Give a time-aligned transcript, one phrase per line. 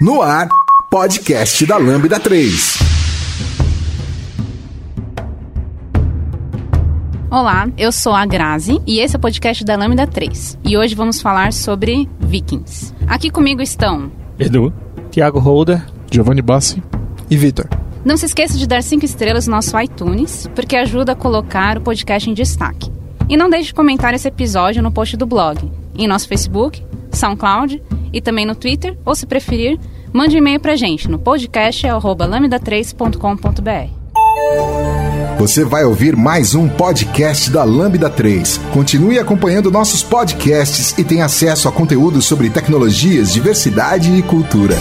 [0.00, 0.48] No ar,
[0.88, 2.78] podcast da Lambda 3.
[7.28, 10.56] Olá, eu sou a Grazi e esse é o podcast da Lambda 3.
[10.64, 12.94] E hoje vamos falar sobre Vikings.
[13.08, 14.72] Aqui comigo estão Edu,
[15.10, 16.80] Thiago Holder, Giovanni Bassi
[17.28, 17.66] e Vitor.
[18.04, 21.80] Não se esqueça de dar 5 estrelas no nosso iTunes, porque ajuda a colocar o
[21.80, 22.88] podcast em destaque.
[23.28, 25.58] E não deixe de comentar esse episódio no post do blog,
[25.96, 29.78] em nosso Facebook, SoundCloud e também no Twitter, ou se preferir,
[30.12, 33.98] mande um e-mail pra gente no podcast@lambda3.com.br.
[35.38, 38.58] Você vai ouvir mais um podcast da Lambda 3.
[38.72, 44.74] Continue acompanhando nossos podcasts e tenha acesso a conteúdos sobre tecnologias, diversidade e cultura.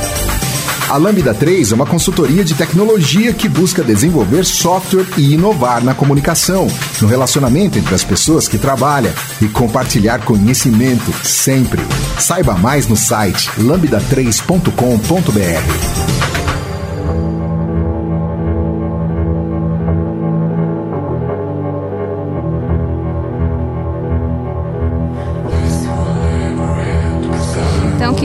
[0.90, 5.94] A Lambda 3 é uma consultoria de tecnologia que busca desenvolver software e inovar na
[5.94, 6.66] comunicação,
[7.02, 11.82] no relacionamento entre as pessoas que trabalham e compartilhar conhecimento sempre.
[12.18, 16.37] Saiba mais no site lambda3.com.br.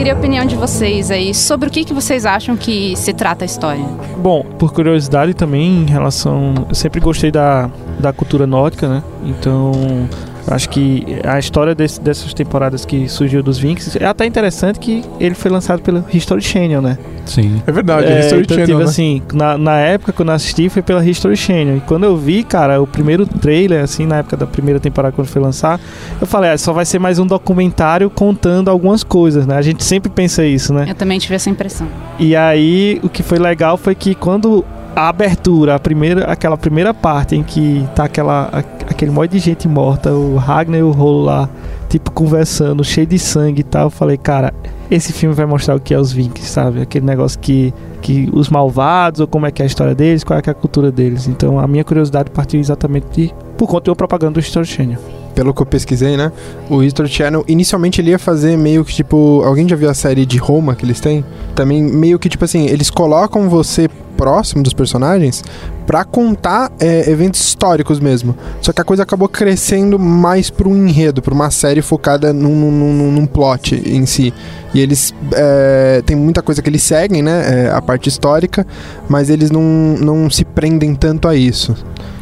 [0.03, 3.45] queria a opinião de vocês aí sobre o que, que vocês acham que se trata
[3.45, 3.85] a história.
[4.17, 6.53] Bom, por curiosidade também, em relação.
[6.67, 7.69] Eu sempre gostei da,
[8.01, 9.03] da cultura nórdica, né?
[9.23, 9.71] Então,
[10.47, 15.03] acho que a história desse, dessas temporadas que surgiu dos Vikings é até interessante que
[15.19, 16.97] ele foi lançado pelo History Channel, né?
[17.25, 17.61] Sim.
[17.65, 18.67] É verdade, é, History então, Channel.
[18.67, 18.85] Tipo né?
[18.85, 21.77] assim, na, na época quando eu assisti foi pela History Channel.
[21.77, 25.27] E quando eu vi, cara, o primeiro trailer, assim, na época da primeira temporada quando
[25.27, 25.79] foi lançar,
[26.19, 29.55] eu falei, ah, só vai ser mais um documentário contando algumas coisas, né?
[29.55, 30.85] A gente sempre pensa isso, né?
[30.87, 31.87] Eu também tive essa impressão.
[32.19, 36.93] E aí, o que foi legal foi que quando a abertura, a primeira, aquela primeira
[36.93, 38.49] parte em que tá aquela,
[38.89, 41.49] aquele monte de gente morta, o Ragnar e o Rolo lá,
[41.89, 44.53] tipo, conversando, cheio de sangue e tal, eu falei, cara,
[44.89, 46.81] esse filme vai mostrar o que é os Vikings, sabe?
[46.81, 50.37] Aquele negócio que, que os malvados, ou como é que é a história deles, qual
[50.37, 51.27] é, é a cultura deles.
[51.27, 54.99] Então a minha curiosidade partiu exatamente de, por conta uma propaganda do History Channel
[55.33, 56.31] pelo que eu pesquisei, né?
[56.69, 59.41] O History Channel, inicialmente ele ia fazer meio que tipo.
[59.43, 61.25] Alguém já viu a série de Roma que eles têm?
[61.55, 63.89] Também meio que tipo assim, eles colocam você
[64.23, 65.43] próximo dos personagens
[65.85, 68.33] para contar é, eventos históricos mesmo.
[68.61, 72.71] Só que a coisa acabou crescendo mais para um enredo, para uma série focada num,
[72.71, 74.33] num, num, plot em si.
[74.73, 77.65] E eles é, tem muita coisa que eles seguem, né?
[77.65, 78.65] É, a parte histórica,
[79.09, 81.75] mas eles não, não se prendem tanto a isso.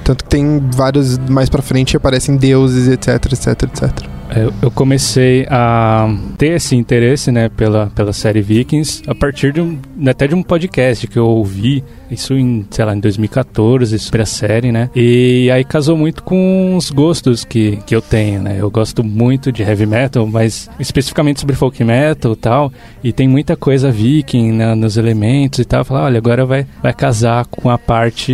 [0.03, 4.20] Tanto que tem vários mais pra frente aparecem deuses, etc, etc, etc.
[4.61, 9.77] Eu comecei a ter esse interesse, né, pela, pela série Vikings a partir de um,
[10.07, 14.25] até de um podcast que eu ouvi, isso em, sei lá, em 2014, sobre a
[14.25, 18.71] série, né, e aí casou muito com os gostos que, que eu tenho, né, eu
[18.71, 22.71] gosto muito de heavy metal, mas especificamente sobre folk metal e tal,
[23.03, 26.93] e tem muita coisa viking né, nos elementos e tal, falar, olha, agora vai, vai
[26.93, 28.33] casar com a parte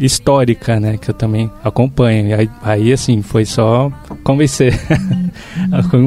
[0.00, 3.90] histórica, né, que eu também acompanho, e aí, aí assim, foi só
[4.24, 4.74] convencer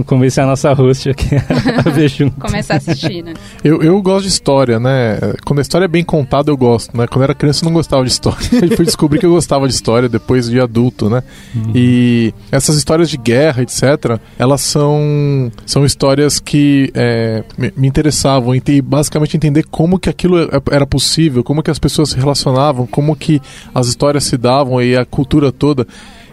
[0.06, 1.30] Convencer a nossa host aqui
[1.86, 2.40] a ver junto.
[2.40, 3.34] Começar a assistir, né?
[3.64, 5.18] Eu, eu gosto de história, né?
[5.46, 7.08] Quando a história é bem contada, eu gosto, né?
[7.08, 8.42] Quando eu era criança, eu não gostava de história.
[8.62, 11.24] Eu fui descobrir que eu gostava de história depois de adulto, né?
[11.54, 11.72] Uhum.
[11.76, 18.56] E essas histórias de guerra, etc., elas são, são histórias que é, me, me, interessavam
[18.56, 22.86] e basicamente entender como que aquilo é, era possível, como que as pessoas se relacionavam,
[22.88, 23.42] como que
[23.74, 25.88] as histórias se davam e a cultura toda.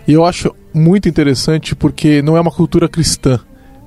[0.09, 3.39] E eu acho muito interessante porque não é uma cultura cristã,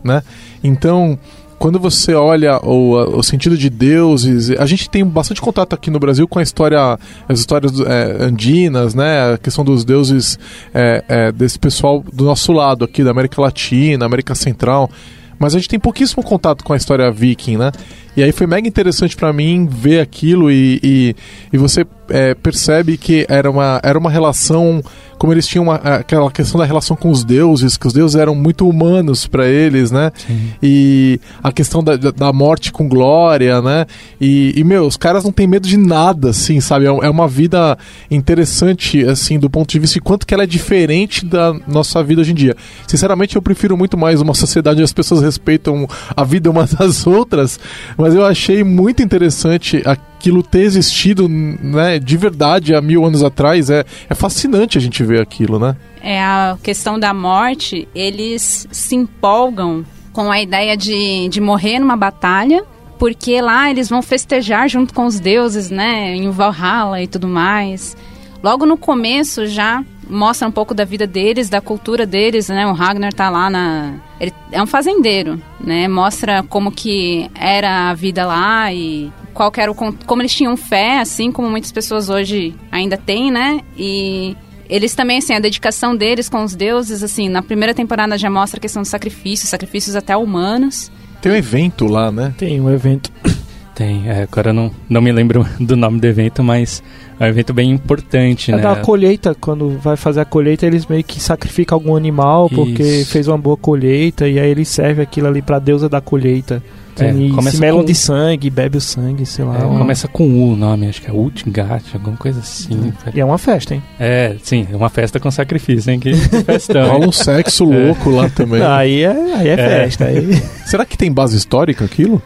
[0.04, 0.22] né?
[0.64, 1.18] Então,
[1.58, 6.00] quando você olha o, o sentido de deuses, a gente tem bastante contato aqui no
[6.00, 9.34] Brasil com a história, as histórias é, andinas, né?
[9.34, 10.38] A questão dos deuses
[10.76, 14.92] é, é, desse pessoal do nosso lado aqui, da América Latina, América Central.
[15.40, 17.72] Mas a gente tem pouquíssimo contato com a história viking, né?
[18.16, 21.16] E aí foi mega interessante para mim ver aquilo e, e,
[21.52, 24.84] e você é, percebe que era uma, era uma relação
[25.22, 28.34] como eles tinham uma, aquela questão da relação com os deuses, que os deuses eram
[28.34, 30.12] muito humanos para eles, né?
[30.16, 30.52] Sim.
[30.64, 33.86] E a questão da, da morte com glória, né?
[34.20, 36.86] E, e, meu, os caras não têm medo de nada, assim, sabe?
[36.86, 37.78] É, é uma vida
[38.10, 42.22] interessante, assim, do ponto de vista de quanto que ela é diferente da nossa vida
[42.22, 42.56] hoje em dia.
[42.88, 45.88] Sinceramente, eu prefiro muito mais uma sociedade onde as pessoas respeitam
[46.18, 47.60] a vida umas das outras,
[47.96, 53.24] mas eu achei muito interessante a aquilo ter existido, né, de verdade há mil anos
[53.24, 55.76] atrás, é, é fascinante a gente ver aquilo, né?
[56.02, 59.84] É a questão da morte, eles se empolgam
[60.14, 62.64] com a ideia de, de morrer numa batalha,
[63.00, 67.98] porque lá eles vão festejar junto com os deuses, né, em Valhalla e tudo mais.
[68.44, 72.68] Logo no começo já mostra um pouco da vida deles, da cultura deles, né?
[72.68, 75.88] O Ragnar tá lá na ele é um fazendeiro, né?
[75.88, 80.56] Mostra como que era a vida lá e qual que era o como eles tinham
[80.58, 83.62] fé, assim como muitas pessoas hoje ainda têm, né?
[83.78, 84.36] E
[84.70, 88.58] eles também, assim, a dedicação deles com os deuses, assim, na primeira temporada já mostra
[88.58, 90.92] a questão dos sacrifícios, sacrifícios até humanos.
[91.22, 92.34] Tem um evento lá, né?
[92.38, 93.12] Tem um evento.
[93.76, 96.84] Tem, é, agora não, não me lembro do nome do evento, mas
[97.22, 98.62] é um evento bem importante, é né?
[98.62, 103.12] da colheita, quando vai fazer a colheita, eles meio que sacrificam algum animal porque Isso.
[103.12, 106.62] fez uma boa colheita e aí eles servem aquilo ali pra deusa da colheita.
[107.00, 109.60] É, e começa se melam com- de sangue, bebe o sangue, sei lá.
[109.60, 112.92] É, uma- começa com U o nome, acho que é Utgat, alguma coisa assim.
[113.16, 113.82] E é uma festa, hein?
[114.00, 116.00] É, sim, é uma festa com sacrifício, hein?
[116.00, 116.14] Que
[116.44, 116.92] festão.
[116.92, 118.62] Rola um sexo louco lá também.
[118.66, 119.56] Aí é, aí é, É.
[119.58, 120.06] festa.
[120.06, 120.36] Aí...
[120.68, 122.22] Será que tem base histórica aquilo?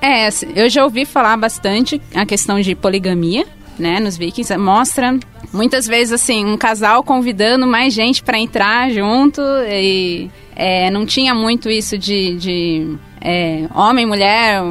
[0.00, 3.44] É, eu já ouvi falar bastante a questão de poligamia,
[3.78, 4.56] né, nos Vikings.
[4.56, 5.18] Mostra
[5.52, 11.34] muitas vezes assim um casal convidando mais gente para entrar junto e é, não tinha
[11.34, 14.62] muito isso de, de é, homem, mulher,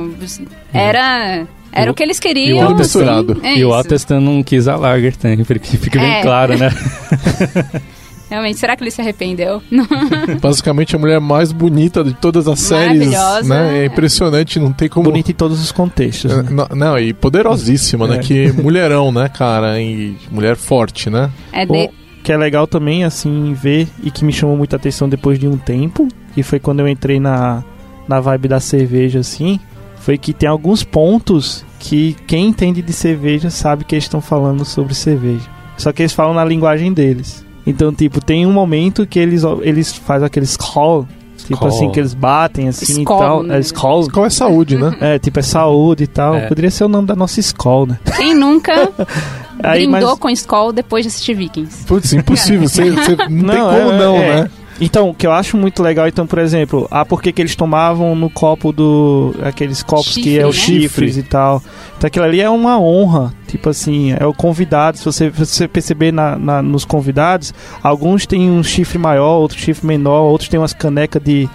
[0.73, 1.45] era
[1.75, 2.59] era o que eles queriam.
[2.59, 3.41] E o assim, misturado.
[3.43, 3.73] é e o.
[3.73, 6.21] Atestan não quis a Lager também, porque fica bem É.
[6.21, 6.69] claro, né?
[8.33, 9.61] Realmente, será que ele se arrependeu?
[10.41, 13.11] Basicamente a mulher mais bonita de todas as séries.
[13.11, 13.47] Maravilhosa.
[13.47, 13.83] Né?
[13.83, 15.03] É impressionante, não tem como.
[15.03, 16.31] Bonito em todos os contextos.
[16.31, 16.49] É, né?
[16.49, 18.15] Não, não, e poderosíssima, né?
[18.15, 18.19] É.
[18.19, 19.79] Que mulherão, né, cara?
[19.79, 21.29] E mulher forte, né?
[21.51, 21.91] É de...
[22.23, 25.55] que é legal também, assim, ver e que me chamou muita atenção depois de um
[25.55, 27.63] tempo, que foi quando eu entrei na,
[28.07, 29.59] na vibe da cerveja, assim,
[29.97, 34.65] foi que tem alguns pontos que quem entende de cerveja sabe que eles estão falando
[34.65, 35.47] sobre cerveja.
[35.77, 37.45] Só que eles falam na linguagem deles.
[37.65, 41.07] Então, tipo, tem um momento que eles, eles fazem aqueles call,
[41.37, 41.67] tipo Call.
[41.69, 43.43] assim, que eles batem assim Skol, e tal.
[43.43, 43.55] né?
[43.57, 43.59] É,
[44.25, 44.97] é saúde, né?
[44.99, 46.35] É, tipo, é saúde e tal.
[46.35, 46.47] É.
[46.47, 47.99] Poderia ser o nome da nossa escola, né?
[48.17, 48.73] Quem nunca
[49.63, 51.85] Aí, brindou mas- com Skol depois de assistir Vikings?
[51.85, 52.67] Putz, impossível.
[52.67, 54.41] Você, você não, tem Não, como é, não, é.
[54.43, 54.49] né?
[54.81, 57.55] Então, o que eu acho muito legal, então, por exemplo, ah, por que que eles
[57.55, 59.33] tomavam no copo do.
[59.43, 60.63] aqueles copos que Chifre, é os né?
[60.63, 61.61] chifres e tal.
[61.97, 63.33] Então aquilo ali é uma honra.
[63.47, 64.97] Tipo assim, é o convidado.
[64.97, 67.53] Se você, se você perceber na, na- nos convidados,
[67.83, 71.47] alguns têm um chifre maior, outro chifre menor, outros têm umas canecas de.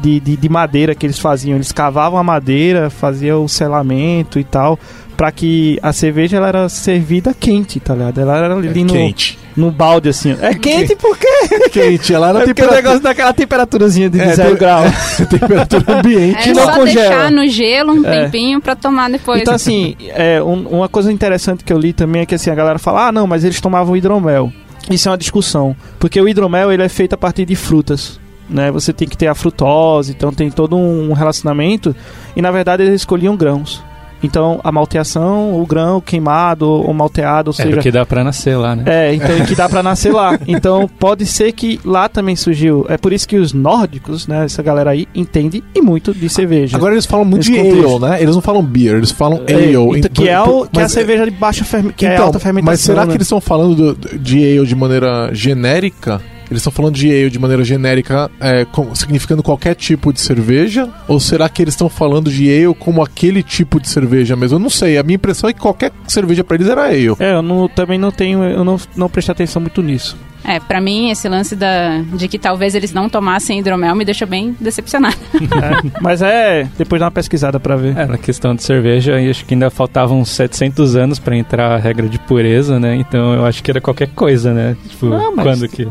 [0.00, 4.42] De, de, de madeira que eles faziam, eles cavavam a madeira, faziam o selamento e
[4.42, 4.78] tal,
[5.16, 8.20] pra que a cerveja ela era servida quente, tá ligado?
[8.20, 9.38] Ela era ali no, Quente.
[9.56, 10.36] no balde assim.
[10.40, 11.26] É quente por quê?
[11.70, 12.12] Quente.
[12.14, 14.82] Ela era É porque o temperatura, negócio daquela temperaturazinha de É, zero tem- grau.
[15.30, 16.48] temperatura ambiente.
[16.50, 17.08] É não só congela.
[17.08, 18.24] deixar no gelo um É.
[18.24, 19.40] tempinho pra tomar depois.
[19.42, 22.54] Então, assim, é, um- uma coisa interessante que eu li também é que assim, a
[22.54, 24.52] galera fala, ah, não, mas eles tomavam hidromel.
[24.90, 25.76] Isso é uma discussão.
[26.00, 28.18] Porque o hidromel ele é feito a partir de frutas.
[28.50, 28.70] Né?
[28.72, 31.94] Você tem que ter a frutose, então tem todo um relacionamento.
[32.34, 33.82] E na verdade eles escolhiam grãos.
[34.22, 38.56] Então a malteação, o grão queimado ou malteado, ou É seja, porque dá pra nascer
[38.56, 38.84] lá, né?
[38.86, 40.38] É, então que dá pra nascer lá.
[40.46, 42.84] Então pode ser que lá também surgiu.
[42.88, 46.76] É por isso que os nórdicos, né, essa galera aí entende e muito de cerveja.
[46.76, 48.04] Agora eles falam muito Nesse de contexto.
[48.04, 48.22] ale, né?
[48.22, 49.70] Eles não falam beer, eles falam É, ale.
[49.70, 52.14] então, Então, que é, o, que é a mas- cerveja de baixa ferme, que é
[52.14, 52.72] Então, alta fermentação.
[52.72, 53.10] Mas será né?
[53.10, 56.20] que eles estão falando do- de ale de maneira genérica?
[56.52, 60.88] Eles estão falando de ale de maneira genérica, é, com- significando qualquer tipo de cerveja?
[61.08, 64.56] Ou será que eles estão falando de ale como aquele tipo de cerveja mesmo?
[64.56, 64.98] Eu não sei.
[64.98, 67.16] A minha impressão é que qualquer cerveja pra eles era ale.
[67.18, 70.16] É, eu não- também não tenho, eu não, não prestei atenção muito nisso.
[70.44, 74.26] É, pra mim, esse lance da, de que talvez eles não tomassem hidromel me deixa
[74.26, 75.16] bem decepcionada.
[75.52, 77.96] É, mas é, depois dá uma pesquisada pra ver.
[77.96, 82.08] É, na questão de cerveja, acho que ainda faltavam 700 anos pra entrar a regra
[82.08, 82.96] de pureza, né?
[82.96, 84.76] Então eu acho que era qualquer coisa, né?
[84.88, 85.86] Tipo, Não, mas- quando que...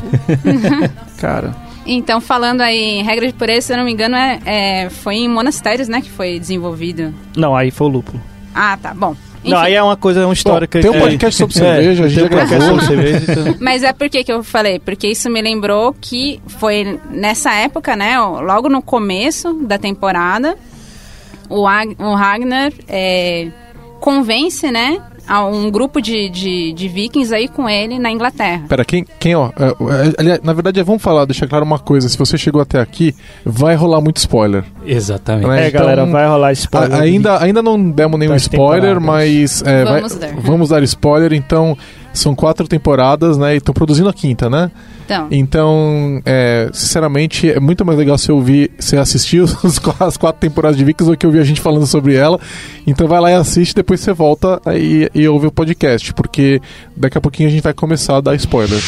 [1.20, 4.90] Cara, Então, falando aí em regra de pureza, se eu não me engano, é, é-
[4.90, 7.14] foi em monastérios, né, que foi desenvolvido.
[7.36, 8.22] não, aí foi o lúpulo.
[8.54, 9.16] Ah, tá, bom.
[9.44, 11.56] Não, Enfim, aí é uma coisa, uma história Bom, que tem um é- podcast sobre
[11.56, 12.68] é, cerveja, a gente tem já gravou.
[12.80, 14.80] sobre cerveja, então- Mas é por que eu falei?
[14.80, 20.56] Porque isso me lembrou que foi nessa época, né, logo no começo da temporada,
[21.50, 23.48] o, Ag- o Ragnar é,
[24.00, 28.64] convence, né, a um grupo de, de, de vikings aí com ele na Inglaterra.
[28.68, 31.80] Pera, quem, quem ó, é, é, aliás, na verdade, é, vamos falar, deixar claro uma
[31.80, 32.10] coisa.
[32.10, 34.66] Se você chegou até aqui, vai rolar muito spoiler.
[34.86, 35.48] Exatamente.
[35.48, 35.64] Né?
[35.64, 36.94] É, Então, galera, vai rolar spoiler.
[37.00, 39.04] A- ainda, ainda não demos nenhum Das spoiler, temporadas.
[39.04, 40.34] mas é, vai- Vamos dar.
[40.36, 41.34] vamos dar spoiler.
[41.34, 41.78] Então,
[42.14, 43.54] são quatro temporadas, né?
[43.54, 44.72] E estão produzindo a quinta, né?
[45.06, 49.56] Então, Então, é, sinceramente, é muito mais legal você ouvir, você assistir os,
[50.00, 52.40] as quatro temporadas de Vikings do que ouvir a gente falando sobre ela.
[52.86, 56.62] Então vai lá e assiste, depois você volta e, e ouve o podcast, porque
[56.96, 58.82] daqui a pouquinho a gente vai começar a dar spoiler.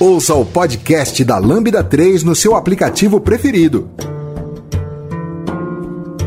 [0.00, 3.88] Ouça o podcast da Lambda 3 no seu aplicativo preferido.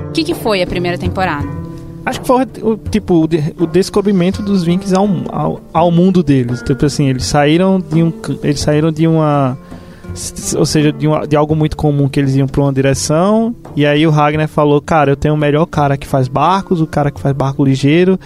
[0.10, 1.61] o que, que foi a primeira temporada?
[2.06, 6.24] Acho que foi o tipo o, de- o descobrimento dos Vikings ao, ao, ao mundo
[6.24, 6.62] deles.
[6.64, 8.12] Tipo assim, eles saíram de um
[8.44, 9.58] eles saíram de uma
[10.58, 13.86] ou seja, de, uma- de algo muito comum que eles iam para uma direção, e
[13.86, 17.10] aí o Ragnar falou: "Cara, eu tenho o melhor cara que faz barcos, o cara
[17.12, 18.20] que faz barco ligeiro,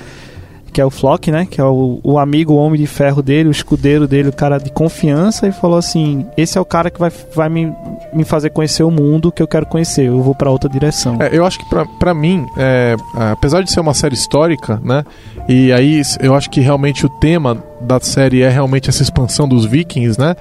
[0.75, 1.47] que é o Flock, né?
[1.49, 4.57] Que é o, o amigo, o homem de ferro dele, o escudeiro dele, o cara
[4.57, 7.73] de confiança, e falou assim: Esse é o cara que vai, vai me,
[8.11, 11.15] me fazer conhecer o mundo que eu quero conhecer, eu vou pra outra direção.
[11.21, 11.65] É, eu acho que
[11.97, 12.97] pra mim, é,
[13.31, 15.05] apesar de ser uma série histórica, né?
[15.47, 19.63] E aí eu acho que realmente o tema da série é realmente essa expansão dos
[19.63, 20.35] vikings, né?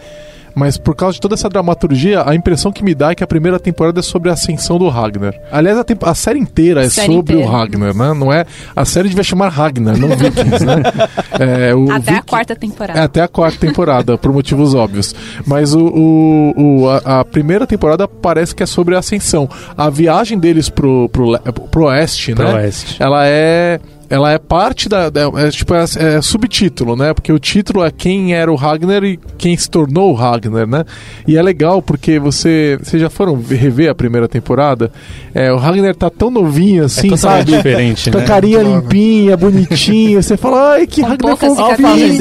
[0.54, 3.26] Mas por causa de toda essa dramaturgia, a impressão que me dá é que a
[3.26, 5.34] primeira temporada é sobre a ascensão do Ragnar.
[5.50, 7.56] Aliás, a, a série inteira é Série sobre o inteira.
[7.58, 8.14] Ragnar, né?
[8.14, 10.82] Não é a série devia chamar Ragnar, não Vikings, né?
[11.40, 13.02] É, o Até a quarta é, temporada.
[13.02, 15.14] até a quarta temporada, por motivos óbvios.
[15.44, 19.48] Mas o, o- o- a, a primeira temporada parece que é sobre a ascensão.
[19.76, 21.36] A viagem deles pro, pro,
[21.70, 22.54] pro oeste, Pro né?
[22.54, 23.02] oeste.
[23.02, 23.80] Ela é.
[24.10, 25.08] Ela é parte da.
[25.10, 27.14] da- é, tipo, é, é subtítulo, né?
[27.14, 30.84] Porque o título é quem era o Ragnar e quem se tornou o Ragnar, né?
[31.26, 32.78] E é legal porque você.
[32.82, 34.92] Vocês já foram ver- rever a primeira temporada?
[35.34, 37.44] É, o Ragnar tá tão novinho assim, é sabe?
[37.52, 38.26] diferente, Com a né?
[38.26, 40.22] carinha limpinha, bonitinha.
[40.22, 41.88] Você fala, ai, que Com Ragnar poucas fofinho.
[41.88, 42.20] cicatrizes.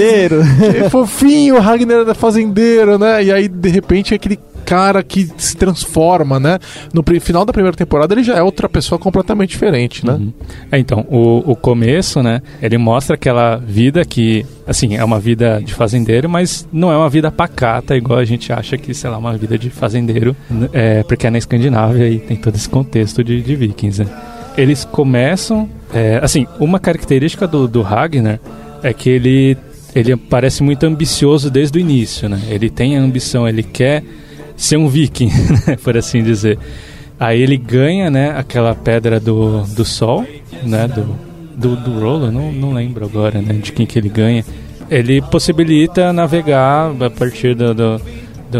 [0.83, 3.23] É fofinho, o Ragnar é fazendeiro, né?
[3.23, 4.39] E aí, de repente, é aquele
[4.73, 6.57] cara que se transforma, né?
[6.91, 10.13] No final da primeira temporada, ele já é outra pessoa completamente diferente, né?
[10.13, 10.33] Uhum.
[10.71, 12.41] É, então, o, o começo, né?
[12.59, 17.07] Ele mostra aquela vida que, assim, é uma vida de fazendeiro, mas não é uma
[17.09, 21.03] vida pacata, igual a gente acha que, sei lá, uma vida de fazendeiro, n- é,
[21.03, 24.09] porque é na Escandinávia e tem todo esse contexto de, de vikings, né?
[24.57, 28.39] Eles começam, é, assim, uma característica do, do Ragnar
[28.81, 29.55] é que ele,
[29.95, 32.41] ele parece muito ambicioso desde o início, né?
[32.49, 34.03] Ele tem a ambição, ele quer
[34.55, 35.29] ser um viking,
[35.67, 36.57] né, por assim dizer.
[37.19, 40.25] Aí ele ganha, né, aquela pedra do, do sol,
[40.63, 41.05] né, do,
[41.55, 44.43] do, do Rolo, não, não lembro agora, né, de quem que ele ganha.
[44.89, 47.73] Ele possibilita navegar a partir do...
[47.73, 47.97] do,
[48.51, 48.59] do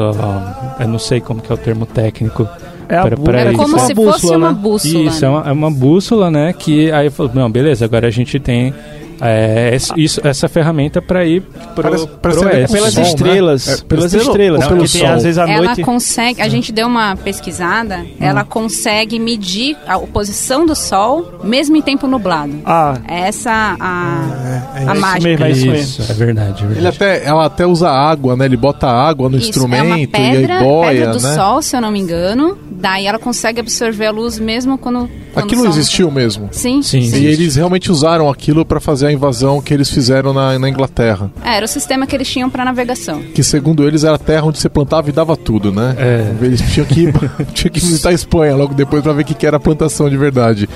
[0.79, 2.47] eu não sei como que é o termo técnico.
[2.89, 3.61] É Pra- pra Era isso.
[3.61, 5.05] como se fosse uma bússola.
[5.05, 5.35] Isso, é né?
[5.35, 8.73] uma, é uma bússola, né, que aí falou, não, beleza, agora a gente tem
[9.21, 11.41] é, isso, essa ferramenta para ir
[11.75, 12.73] pro, Parece- parece pro até oeste.
[12.75, 13.09] pelas Sol, né?
[13.09, 15.09] estrelas, É, pelas pelo- estrelas, pelo porque tem sol.
[15.15, 18.07] às vezes à Ela noite consegue, a gente deu uma pesquisada, Hum.
[18.19, 22.53] ela consegue medir a posição do Sol mesmo em tempo nublado.
[22.65, 25.29] Ah, Essa a, É, é a isso mágica.
[25.29, 25.75] mesmo, é isso mesmo.
[26.03, 26.77] Isso, é verdade, é verdade.
[26.79, 28.45] Ele até, ela até usa água, né?
[28.45, 31.35] Ele bota água no Isso, instrumento é uma e pedra, aí boia, pedra do né?
[31.35, 32.57] Sol, se eu não me engano.
[32.83, 36.49] Daí ela consegue absorver a luz mesmo quando, quando Aquilo existiu mesmo.
[36.51, 36.99] Sim, Sim.
[36.99, 41.31] E eles realmente usaram aquilo pra fazer a invasão que eles fizeram na, na Inglaterra.
[41.45, 43.21] É, era o sistema que eles tinham para navegação.
[43.33, 45.95] Que segundo eles era a terra onde você plantava e dava tudo, né?
[45.97, 46.45] É.
[46.45, 47.07] Eles tinham que,
[47.55, 50.09] tinham que visitar a Espanha logo depois pra ver o que, que era a plantação
[50.09, 50.67] de verdade.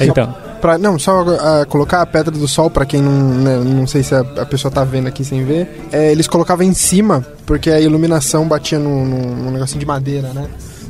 [0.00, 3.86] Então, Pra, não, só ah, colocar a pedra do sol, pra quem não, né, não
[3.86, 7.24] sei se a, a pessoa tá vendo aqui sem ver, é, eles colocavam em cima,
[7.46, 10.48] porque a iluminação batia num, num, num negocinho de madeira, né?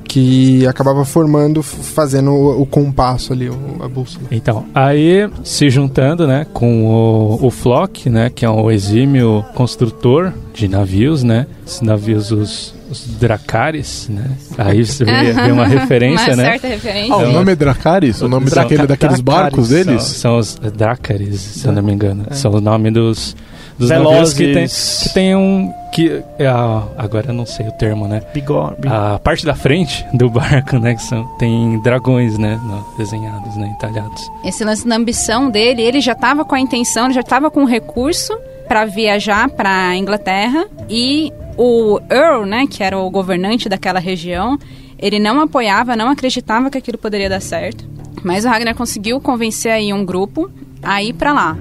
[0.08, 4.24] Que acabava formando, fazendo o, o compasso ali, o- a bússola.
[4.30, 10.32] Então, aí se juntando, né, com o, o Flock, né, que é um exímio construtor
[10.54, 14.24] de navios, né, os navios, os, os Dracares, né,
[14.56, 17.12] aí você vê, vê uma referência, uma né, certa referência.
[17.14, 18.22] Ah, o nome é Dracaris?
[18.22, 20.02] O nome Draca- daquele, daqueles barcos Dracarys, deles?
[20.04, 23.36] são, são os Dracares, se eu não me engano, são o nome dos,
[23.78, 27.72] dos navios que tem, que tem um, que, é a- agora eu não sei o
[27.72, 32.36] termo, né, bigor, bi- a parte da frente do barco, né, que são, tem dragões,
[32.38, 32.58] né,
[32.96, 34.30] desenhados, né, entalhados.
[34.44, 37.62] Esse lance da ambição dele, ele já estava com a intenção, ele já estava com
[37.62, 43.98] o recurso para viajar para Inglaterra e o Earl, né, que era o governante daquela
[43.98, 44.58] região,
[44.98, 47.84] ele não apoiava, não acreditava que aquilo poderia dar certo.
[48.22, 50.50] Mas o Ragnar conseguiu convencer aí um grupo
[50.82, 51.56] a ir para lá.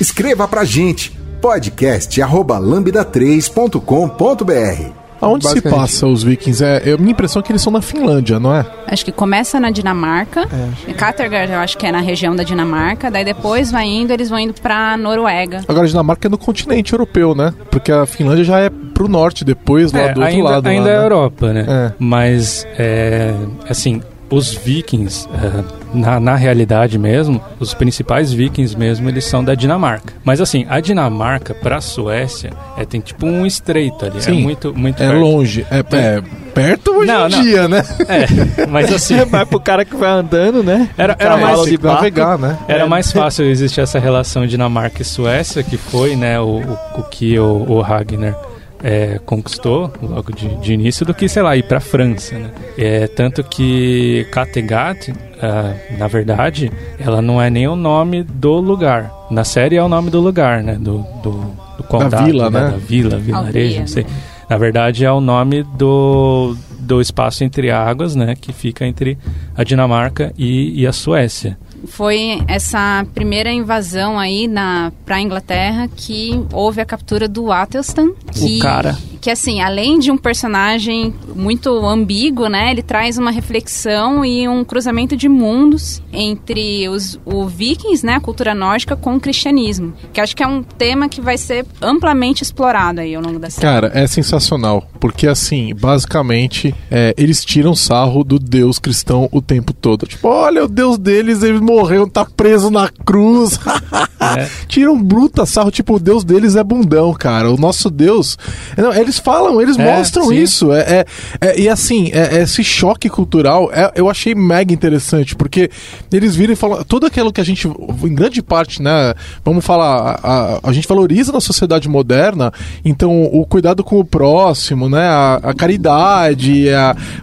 [0.00, 6.64] Escreva pra gente podcast arroba lambda3.com.br Aonde se passa os vikings?
[6.64, 8.66] É, é a minha impressão é que eles são na Finlândia, não é?
[8.88, 10.48] Acho que começa na Dinamarca.
[10.88, 13.08] É, Kattegat, eu acho que é na região da Dinamarca.
[13.08, 15.60] Daí depois vai indo, eles vão indo pra Noruega.
[15.68, 17.54] Agora a Dinamarca é no continente europeu, né?
[17.70, 20.66] Porque a Finlândia já é pro norte depois, lá É, do outro ainda, lado.
[20.68, 21.04] ainda lá, é né?
[21.04, 21.66] Europa, né?
[21.68, 21.92] É.
[22.00, 23.32] Mas, é,
[23.68, 24.02] assim,
[24.32, 25.62] os vikings, é,
[25.92, 30.14] na, na realidade mesmo, os principais vikings mesmo, eles são da Dinamarca.
[30.24, 34.22] Mas, assim, a Dinamarca pra Suécia é, tem tipo um estreito ali.
[34.22, 34.38] Sim.
[34.40, 35.20] É muito, muito É perto.
[35.20, 35.66] longe.
[35.70, 36.22] É, é
[36.54, 37.42] perto hoje Não, em não.
[37.42, 37.84] dia, né?
[38.08, 40.88] É, mas assim, Vai pro cara que vai andando, né?
[40.96, 41.70] era, era Cavalo mais...
[41.70, 42.58] de navegar, né?
[42.66, 47.02] Era mais fácil existir essa relação Dinamarca e Suécia, que foi, né, o, o, o
[47.04, 48.36] que o, o Ragnar
[48.82, 52.38] é, conquistou logo de, de, início do que, sei lá, ir para a França.
[52.38, 52.50] Né?
[52.76, 59.12] É, tanto que Kattegat, uh, na verdade, ela não é nem o nome do lugar.
[59.30, 60.74] Na série é o nome do lugar, né?
[60.74, 61.30] Do, do,
[61.76, 62.60] do condado, da vila, né?
[62.60, 62.70] né?
[62.70, 64.06] Da vila, vilarejo, não sei.
[64.48, 68.34] Na verdade, é o nome do, do espaço entre águas, né?
[68.38, 69.16] Que fica entre
[69.56, 76.44] a Dinamarca e, e a Suécia foi essa primeira invasão aí na para Inglaterra que
[76.52, 81.70] houve a captura do Atelstan, que o cara que assim, além de um personagem muito
[81.86, 88.04] ambíguo, né, ele traz uma reflexão e um cruzamento de mundos entre os o vikings,
[88.04, 91.38] né, a cultura nórdica com o cristianismo, que acho que é um tema que vai
[91.38, 93.62] ser amplamente explorado aí ao longo da série.
[93.62, 99.72] Cara, é sensacional, porque assim, basicamente, é, eles tiram sarro do Deus cristão o tempo
[99.72, 100.04] todo.
[100.04, 103.56] Tipo, olha, o Deus deles, ele morreu, tá preso na cruz.
[104.36, 104.48] é.
[104.66, 107.52] Tiram bruta sarro, tipo, o Deus deles é bundão, cara.
[107.52, 108.36] O nosso Deus,
[108.76, 110.36] não, eles eles falam, eles é, mostram sim.
[110.36, 110.72] isso.
[110.72, 111.06] É, é,
[111.40, 115.70] é, e assim, é, é esse choque cultural eu achei mega interessante, porque
[116.10, 116.82] eles viram e falam.
[116.84, 119.14] Tudo aquilo que a gente, em grande parte, né?
[119.44, 122.52] Vamos falar, a, a, a gente valoriza na sociedade moderna,
[122.84, 125.02] então o cuidado com o próximo, né?
[125.02, 126.66] A, a caridade,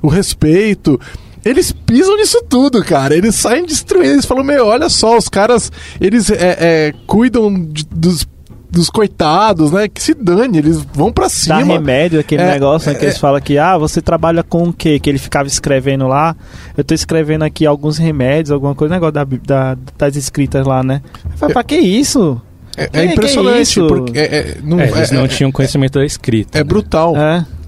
[0.01, 0.99] o respeito
[1.45, 3.15] eles pisam nisso tudo, cara.
[3.15, 4.11] Eles saem destruindo.
[4.11, 8.27] Eles falam, meu, olha só, os caras, eles é, é, cuidam de, dos
[8.69, 9.87] dos coitados, né?
[9.87, 11.57] Que se dane, eles vão para cima.
[11.57, 14.63] Dá remédio, aquele é, negócio né, que é, eles falam que, ah, você trabalha com
[14.69, 14.99] o quê?
[14.99, 16.35] Que ele ficava escrevendo lá.
[16.77, 21.01] Eu tô escrevendo aqui alguns remédios, alguma coisa, negócio da, da das escritas lá, né?
[21.35, 22.39] Falo, pra que isso?
[22.77, 26.57] É, é impressionante, porque é, é, não, eles não tinham conhecimento da escrita.
[26.57, 26.63] É né?
[26.63, 27.15] brutal.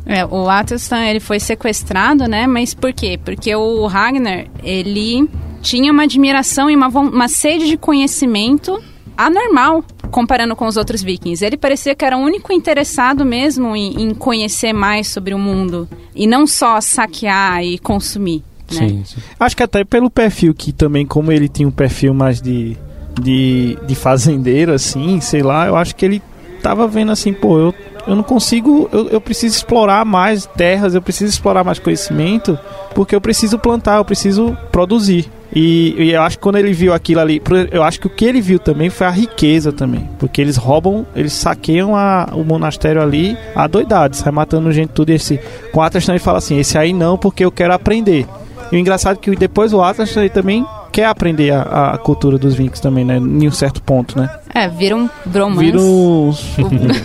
[0.06, 2.48] É, o Atelstan, ele foi sequestrado, né?
[2.48, 3.20] Mas por quê?
[3.24, 5.28] Porque o Ragnar, ele
[5.62, 8.82] tinha uma admiração e uma, uma sede de conhecimento
[9.18, 11.44] anormal comparando com os outros vikings.
[11.44, 15.88] Ele parecia que era o único interessado mesmo em, em conhecer mais sobre o mundo
[16.16, 18.44] e não só saquear e consumir.
[18.72, 18.88] Né?
[18.88, 19.22] Sim, sim.
[19.40, 22.78] Acho que até pelo perfil que também, como ele tinha um perfil mais de,
[23.20, 26.22] de, de fazendeiro, assim, sei lá, eu acho que ele
[26.62, 27.76] tava vendo assim, pô, eu,
[28.08, 32.58] eu não consigo, eu, eu preciso explorar mais terras, eu preciso explorar mais conhecimento,
[32.94, 35.30] porque eu preciso plantar, eu preciso produzir.
[35.54, 37.42] E, e, eu acho que quando ele viu aquilo ali,
[37.72, 40.10] eu acho que o que ele viu também foi a riqueza também.
[40.18, 45.12] Porque eles roubam, eles saqueiam a, o monastério ali a doidade, sai matando gente tudo.
[45.12, 45.40] E esse,
[45.72, 48.26] com o Atlas ele fala assim: esse aí não, porque eu quero aprender.
[48.72, 52.38] E o engraçado é que depois o Atlas ele também quer aprender a, a cultura
[52.38, 53.18] dos Vinks também, né?
[53.18, 54.30] Em um certo ponto, né?
[54.54, 55.66] É, viram bromance.
[55.66, 55.82] Viram.
[55.82, 56.34] Não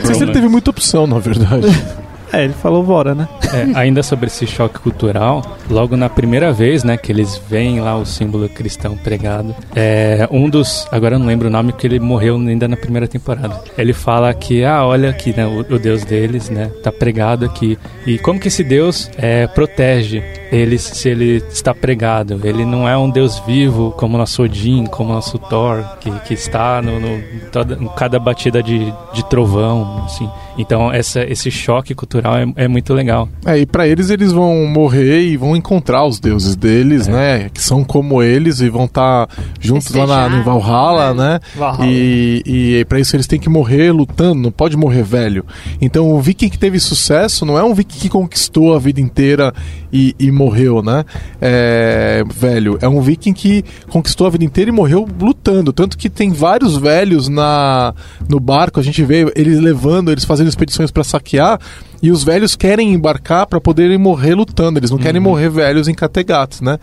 [0.04, 1.66] sei se ele teve muita opção, na verdade.
[2.32, 3.28] É, ele falou bora, né?
[3.52, 7.96] É, ainda sobre esse choque cultural, logo na primeira vez, né, que eles veem lá
[7.96, 12.00] o símbolo cristão pregado, é, um dos, agora eu não lembro o nome, porque ele
[12.00, 13.60] morreu ainda na primeira temporada.
[13.78, 17.78] Ele fala que, ah, olha aqui, né, o, o Deus deles, né, tá pregado aqui.
[18.06, 22.40] E como que esse Deus é, protege eles se ele está pregado?
[22.44, 26.80] Ele não é um Deus vivo como nosso Odin, como nosso Thor, que, que está
[26.82, 30.28] no, no toda, em cada batida de, de trovão, assim.
[30.58, 33.28] Então essa, esse choque cultural é, é muito legal.
[33.44, 37.12] É, e para eles eles vão morrer e vão encontrar os deuses deles, é.
[37.12, 37.50] né?
[37.52, 41.14] Que são como eles e vão estar tá juntos lá na, no Valhalla, é.
[41.14, 41.40] né?
[41.54, 41.86] Valhalla.
[41.86, 45.44] E, e para isso eles têm que morrer lutando, não pode morrer velho.
[45.80, 49.52] Então o viking que teve sucesso não é um viking que conquistou a vida inteira
[49.92, 51.04] e, e morreu, né?
[51.40, 55.72] É, velho, é um viking que conquistou a vida inteira e morreu lutando.
[55.72, 57.94] Tanto que tem vários velhos na
[58.28, 61.60] no barco, a gente vê eles levando, eles fazendo expedições para saquear
[62.02, 65.02] e os velhos querem embarcar para poderem morrer lutando, eles não uhum.
[65.02, 66.78] querem morrer velhos em categatos, né?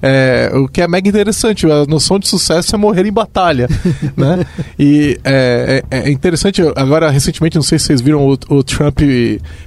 [0.00, 3.68] É, o que é mega interessante, a noção de sucesso é morrer em batalha,
[4.16, 4.44] né?
[4.78, 9.00] E é, é, é, interessante, agora recentemente, não sei se vocês viram o, o, Trump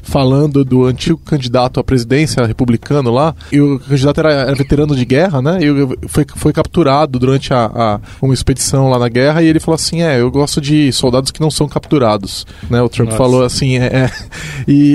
[0.04, 5.04] falando do antigo candidato à presidência republicano lá, e o candidato era, era veterano de
[5.04, 5.60] guerra, né?
[5.62, 9.76] E foi, foi capturado durante a, a, uma expedição lá na guerra, e ele falou
[9.76, 12.82] assim, é, eu gosto de soldados que não são capturados, né?
[12.82, 13.18] O Trump Nossa.
[13.18, 14.12] falou assim, é, é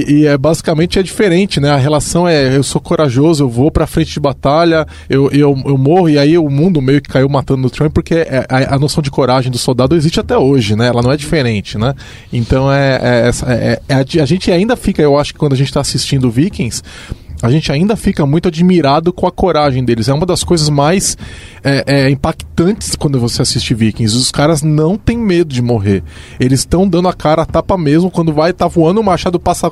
[0.09, 1.71] e, é basicamente é diferente, né?
[1.71, 5.79] A relação é, eu sou corajoso, eu vou pra frente de batalha, eu eu, eu,
[5.79, 8.79] morro e aí o mundo meio que caiu matando o Trump porque é, a, a,
[8.79, 10.89] noção de coragem do soldado existe até hoje, né?
[10.89, 11.95] Ela não é diferente, né?
[12.33, 15.57] Então é, é, é, é a, a, gente ainda fica, eu acho que quando a
[15.57, 16.83] gente está assistindo Vikings
[17.42, 20.09] a gente ainda fica muito admirado com a coragem deles.
[20.09, 21.16] É uma das coisas mais
[21.62, 24.16] é, é, impactantes quando você assiste Vikings.
[24.16, 26.03] Os caras não têm medo de morrer.
[26.40, 28.11] Eles estão dando a cara a tapa mesmo.
[28.11, 29.70] Quando vai, tá voando, o machado passa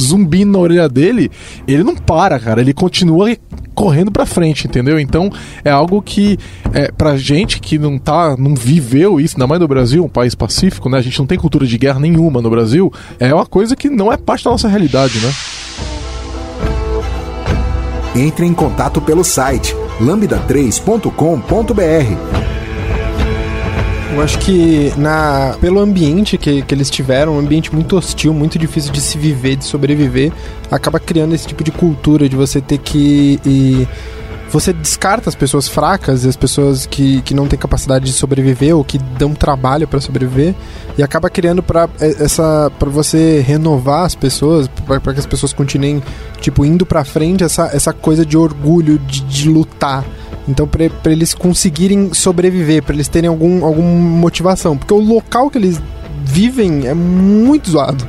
[0.00, 1.30] zumbi na orelha dele.
[1.68, 2.60] Ele não para, cara.
[2.60, 3.36] Ele continua
[3.74, 4.98] correndo pra frente, entendeu?
[4.98, 5.30] Então
[5.64, 6.38] é algo que,
[6.72, 10.34] é, pra gente que não tá, não viveu isso, ainda mais no Brasil, um país
[10.34, 10.98] pacífico, né?
[10.98, 12.92] A gente não tem cultura de guerra nenhuma no Brasil.
[13.18, 15.32] É uma coisa que não é parte da nossa realidade, né?
[18.14, 22.52] Entre em contato pelo site lambda3.com.br.
[24.14, 28.58] Eu acho que na, pelo ambiente que, que eles tiveram, um ambiente muito hostil, muito
[28.58, 30.30] difícil de se viver, de sobreviver,
[30.70, 33.40] acaba criando esse tipo de cultura de você ter que.
[33.46, 33.88] E,
[34.52, 38.76] você descarta as pessoas fracas e as pessoas que, que não têm capacidade de sobreviver
[38.76, 40.54] ou que dão trabalho para sobreviver
[40.96, 46.02] e acaba criando para essa para você renovar as pessoas para que as pessoas continuem
[46.40, 50.04] tipo indo para frente essa, essa coisa de orgulho de, de lutar
[50.48, 54.76] então, para eles conseguirem sobreviver, para eles terem algum, alguma motivação.
[54.76, 55.80] Porque o local que eles
[56.24, 58.04] vivem é muito zoado.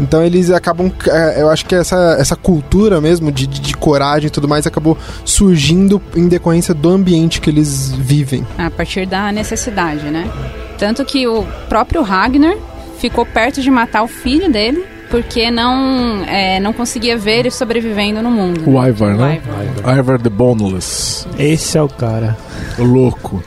[0.00, 0.92] Então eles acabam.
[1.08, 4.66] É, eu acho que essa, essa cultura mesmo de, de, de, coragem e tudo mais
[4.66, 8.46] acabou surgindo em decorrência do ambiente que eles vivem.
[8.58, 10.30] A partir da necessidade, né?
[10.78, 12.56] Tanto que o próprio Ragnar
[12.98, 18.22] ficou perto de matar o filho dele porque não, é, não conseguia ver ele sobrevivendo
[18.22, 18.68] no mundo.
[18.68, 18.88] O né?
[18.88, 19.42] Ivar, né?
[19.76, 19.98] Ivar.
[19.98, 21.26] Ivar the Boneless.
[21.38, 22.36] Esse é o cara.
[22.78, 23.42] O louco.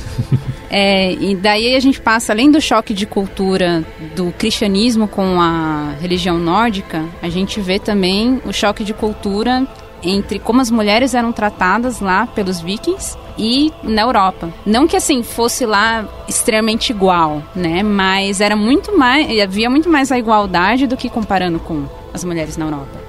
[0.70, 5.94] é, e daí a gente passa, além do choque de cultura do cristianismo com a
[6.00, 9.66] religião nórdica, a gente vê também o choque de cultura
[10.08, 14.48] entre como as mulheres eram tratadas lá pelos vikings e na Europa.
[14.64, 17.82] Não que assim fosse lá extremamente igual, né?
[17.82, 22.56] Mas era muito mais, havia muito mais a igualdade do que comparando com as mulheres
[22.56, 23.06] na Europa.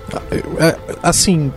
[0.60, 1.52] É, assim,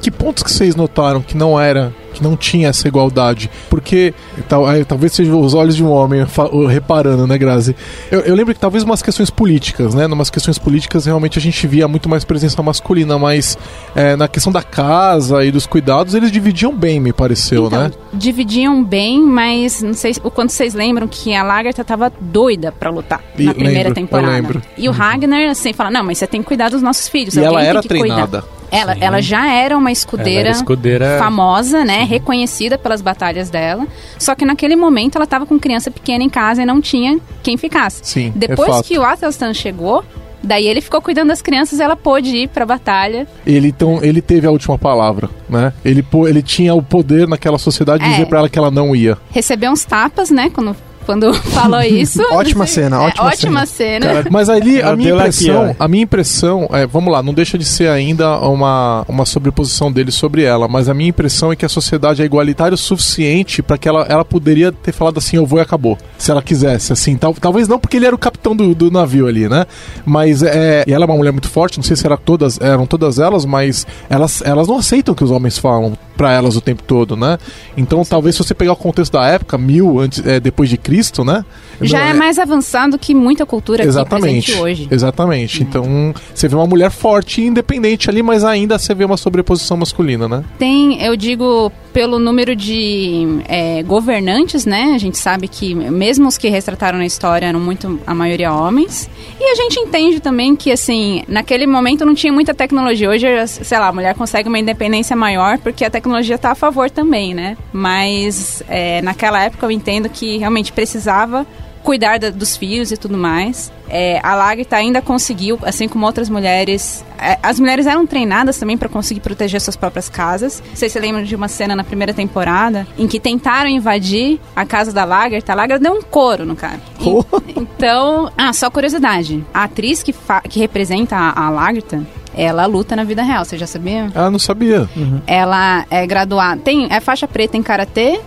[0.00, 3.50] que pontos que vocês notaram que não era que não tinha essa igualdade.
[3.68, 4.14] Porque
[4.48, 6.24] tal, aí, talvez seja os olhos de um homem
[6.68, 7.74] reparando, né, Grazi?
[8.10, 10.06] Eu, eu, lembro que talvez umas questões políticas, né?
[10.06, 13.58] Numas questões políticas realmente a gente via muito mais presença masculina, mas
[13.94, 17.90] é, na questão da casa e dos cuidados, eles dividiam bem, me pareceu, então, né?
[18.12, 22.90] Dividiam bem, mas não sei o quanto vocês lembram que a Lagertha tava doida para
[22.90, 24.62] lutar e, na primeira lembro, temporada.
[24.76, 27.36] E o Ragnar, assim, fala: Não, mas você tem que cuidar dos nossos filhos.
[27.36, 28.42] E ela era treinada.
[28.42, 28.62] Cuidar.
[28.72, 32.01] Ela, ela já era uma escudeira, era escudeira, famosa, né?
[32.04, 33.86] Reconhecida pelas batalhas dela.
[34.18, 37.56] Só que naquele momento ela estava com criança pequena em casa e não tinha quem
[37.56, 38.00] ficasse.
[38.02, 40.04] Sim, é Depois é que o Athelstan chegou,
[40.42, 43.28] Daí ele ficou cuidando das crianças e ela pôde ir pra batalha.
[43.46, 45.72] Ele, então, ele teve a última palavra, né?
[45.84, 48.94] Ele, ele tinha o poder naquela sociedade de é, dizer pra ela que ela não
[48.94, 49.16] ia.
[49.30, 50.50] Recebeu uns tapas, né?
[50.52, 52.22] Quando quando falou isso.
[52.32, 54.06] ótima cena, ótima, é, ótima cena.
[54.06, 54.28] cena.
[54.30, 57.64] mas ali a minha impressão, aqui, a minha impressão, é, vamos lá, não deixa de
[57.64, 61.68] ser ainda uma, uma sobreposição dele sobre ela, mas a minha impressão é que a
[61.68, 65.58] sociedade é igualitária o suficiente para que ela, ela poderia ter falado assim, eu vou
[65.58, 68.74] e acabou, se ela quisesse, assim, tal, talvez não porque ele era o capitão do,
[68.74, 69.66] do navio ali, né?
[70.04, 72.86] Mas é, e ela é uma mulher muito forte, não sei se era todas, eram
[72.86, 76.82] todas elas, mas elas, elas não aceitam que os homens falam para elas o tempo
[76.82, 77.38] todo, né?
[77.76, 78.10] Então, Sim.
[78.10, 80.91] talvez se você pegar o contexto da época, mil antes, é, depois de Cristo,
[81.24, 81.44] né?
[81.80, 84.88] Já é, é mais avançado que muita cultura exatamente, hoje.
[84.90, 85.60] Exatamente.
[85.60, 85.62] É.
[85.62, 89.76] Então, você vê uma mulher forte e independente ali, mas ainda você vê uma sobreposição
[89.76, 90.44] masculina, né?
[90.58, 94.92] Tem, eu digo, pelo número de é, governantes, né?
[94.94, 99.08] A gente sabe que mesmo os que retrataram na história eram muito, a maioria homens.
[99.38, 103.10] E a gente entende também que, assim, naquele momento não tinha muita tecnologia.
[103.10, 106.90] Hoje, sei lá, a mulher consegue uma independência maior porque a tecnologia está a favor
[106.90, 107.56] também, né?
[107.72, 111.46] Mas é, naquela época eu entendo que realmente precisava
[111.82, 113.72] cuidar da, dos filhos e tudo mais.
[113.88, 117.04] É, a Lagertha ainda conseguiu, assim como outras mulheres.
[117.18, 120.62] É, as mulheres eram treinadas também para conseguir proteger suas próprias casas.
[120.66, 124.40] Não sei se você lembra de uma cena na primeira temporada em que tentaram invadir
[124.56, 125.52] a casa da Lagertha.
[125.52, 126.80] A Lagertha deu um couro no cara.
[127.04, 127.22] Oh.
[127.46, 129.44] E, então, ah, só curiosidade.
[129.52, 130.14] A atriz que,
[130.48, 132.02] que representa a, a Lagertha,
[132.34, 134.10] ela luta na vida real, você já sabia?
[134.14, 134.88] Ah, não sabia.
[134.96, 135.20] Uhum.
[135.26, 138.20] Ela é graduada, tem é faixa preta em karatê,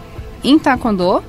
[0.44, 1.24] em taekwondo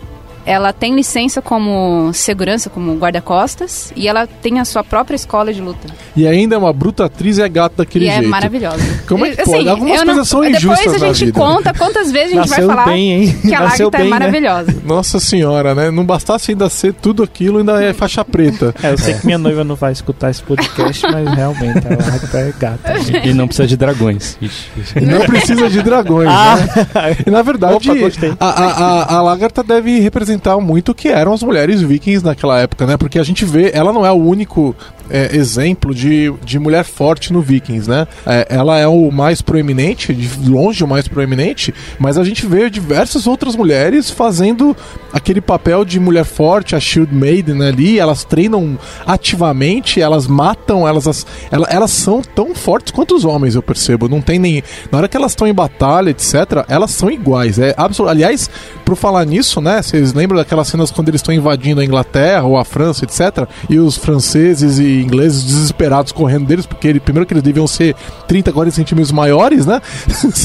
[0.47, 5.61] ela tem licença como segurança, como guarda-costas, e ela tem a sua própria escola de
[5.61, 5.89] luta.
[6.15, 8.27] E ainda é uma bruta atriz e é gata daquele e é jeito.
[8.27, 9.01] é maravilhosa.
[9.09, 9.69] Como é que assim, pode?
[9.69, 12.77] Algumas coisas não, são injustas Depois a gente conta quantas vezes a gente Nasceu vai
[12.77, 13.39] falar bem, hein?
[13.43, 14.09] que a Lagertha é né?
[14.09, 14.73] maravilhosa.
[14.73, 14.79] Né?
[14.85, 15.91] Nossa senhora, né?
[15.91, 18.73] Não bastasse ainda ser tudo aquilo, ainda é faixa preta.
[18.83, 22.39] É, eu sei que minha noiva não vai escutar esse podcast, mas realmente a Lagertha
[22.39, 22.95] é gata.
[23.25, 24.39] E não precisa de dragões.
[24.41, 25.01] Ixi, ixi.
[25.01, 26.57] Não precisa de dragões, ah.
[26.57, 27.17] né?
[27.27, 31.09] E na verdade, Opa, a, a, a, a Lagertha deve representar representar muito o que
[31.09, 32.97] eram as mulheres vikings naquela época, né?
[32.97, 34.75] Porque a gente vê, ela não é o único
[35.11, 38.07] é, exemplo de, de mulher forte no Vikings, né?
[38.27, 42.69] É, ela é o mais proeminente, de longe o mais proeminente, mas a gente vê
[42.69, 44.77] diversas outras mulheres fazendo
[45.13, 51.27] aquele papel de mulher forte, a Shield Maiden ali, elas treinam ativamente, elas matam, elas,
[51.51, 54.09] elas, elas são tão fortes quanto os homens, eu percebo.
[54.09, 54.63] Não tem nem.
[54.91, 57.59] Na hora que elas estão em batalha, etc., elas são iguais.
[57.59, 58.11] É absoluto.
[58.11, 58.51] Aliás,
[58.87, 59.83] por falar nisso, né?
[59.83, 63.81] Vocês lembram daquelas cenas quando eles estão invadindo a Inglaterra ou a França, etc., e
[63.81, 67.97] os franceses e ingleses desesperados correndo deles, porque ele, primeiro que eles deviam ser
[68.29, 69.83] 30, 40 centímetros maiores, né?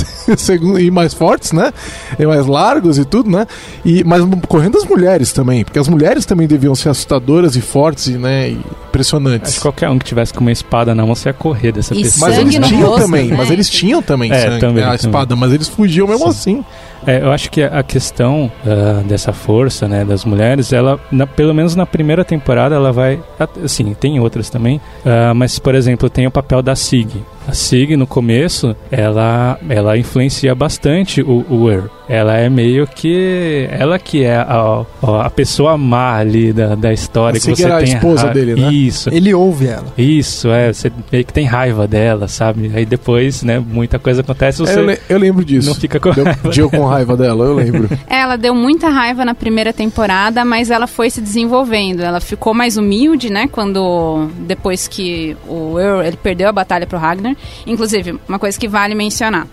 [0.82, 1.72] e mais fortes, né?
[2.18, 3.46] E mais largos e tudo, né?
[3.86, 8.08] E, mas correndo as mulheres também, porque as mulheres também deviam ser assustadoras e fortes,
[8.08, 8.50] né?
[8.50, 9.50] E impressionantes.
[9.52, 11.94] Acho que qualquer um que tivesse com uma espada na mão, você ia correr dessa
[11.94, 12.28] E pessoa.
[12.30, 13.38] Mas eles tinham rosto, também, né?
[13.38, 14.96] mas eles tinham também É, sangue, também, né, a também.
[14.96, 16.66] espada, mas eles fugiam mesmo assim.
[17.06, 21.54] É, eu acho que a questão ah, dessa força, né, das mulheres, ela, na- pelo
[21.54, 23.20] menos na primeira temporada, ela vai,
[23.64, 27.08] assim, tem outras também, ah, mas por exemplo, tem o papel da Sig.
[27.48, 31.84] A Sig no começo, ela, ela influencia bastante o, o Er.
[32.08, 34.84] Ela é meio que, ela que é a,
[35.24, 38.28] a pessoa má ali da, da história A que Sig você era a tem esposa
[38.28, 38.72] ra- dele, né?
[38.72, 39.10] Isso.
[39.14, 39.86] Ele ouve ela.
[39.98, 42.70] Isso, é, você meio que tem raiva dela, sabe?
[42.76, 45.70] Aí depois, né, muita coisa acontece, você É, eu, le- eu lembro disso.
[45.70, 46.52] não fica com Deu, raiva.
[46.52, 47.90] Jill com raiva dela, eu lembro.
[48.10, 52.02] Ela deu muita raiva na primeira temporada, mas ela foi se desenvolvendo.
[52.02, 53.48] Ela ficou mais humilde, né?
[53.52, 57.31] Quando depois que o Earl, ele perdeu a batalha pro Ragnar.
[57.66, 59.48] Inclusive, uma coisa que vale mencionar.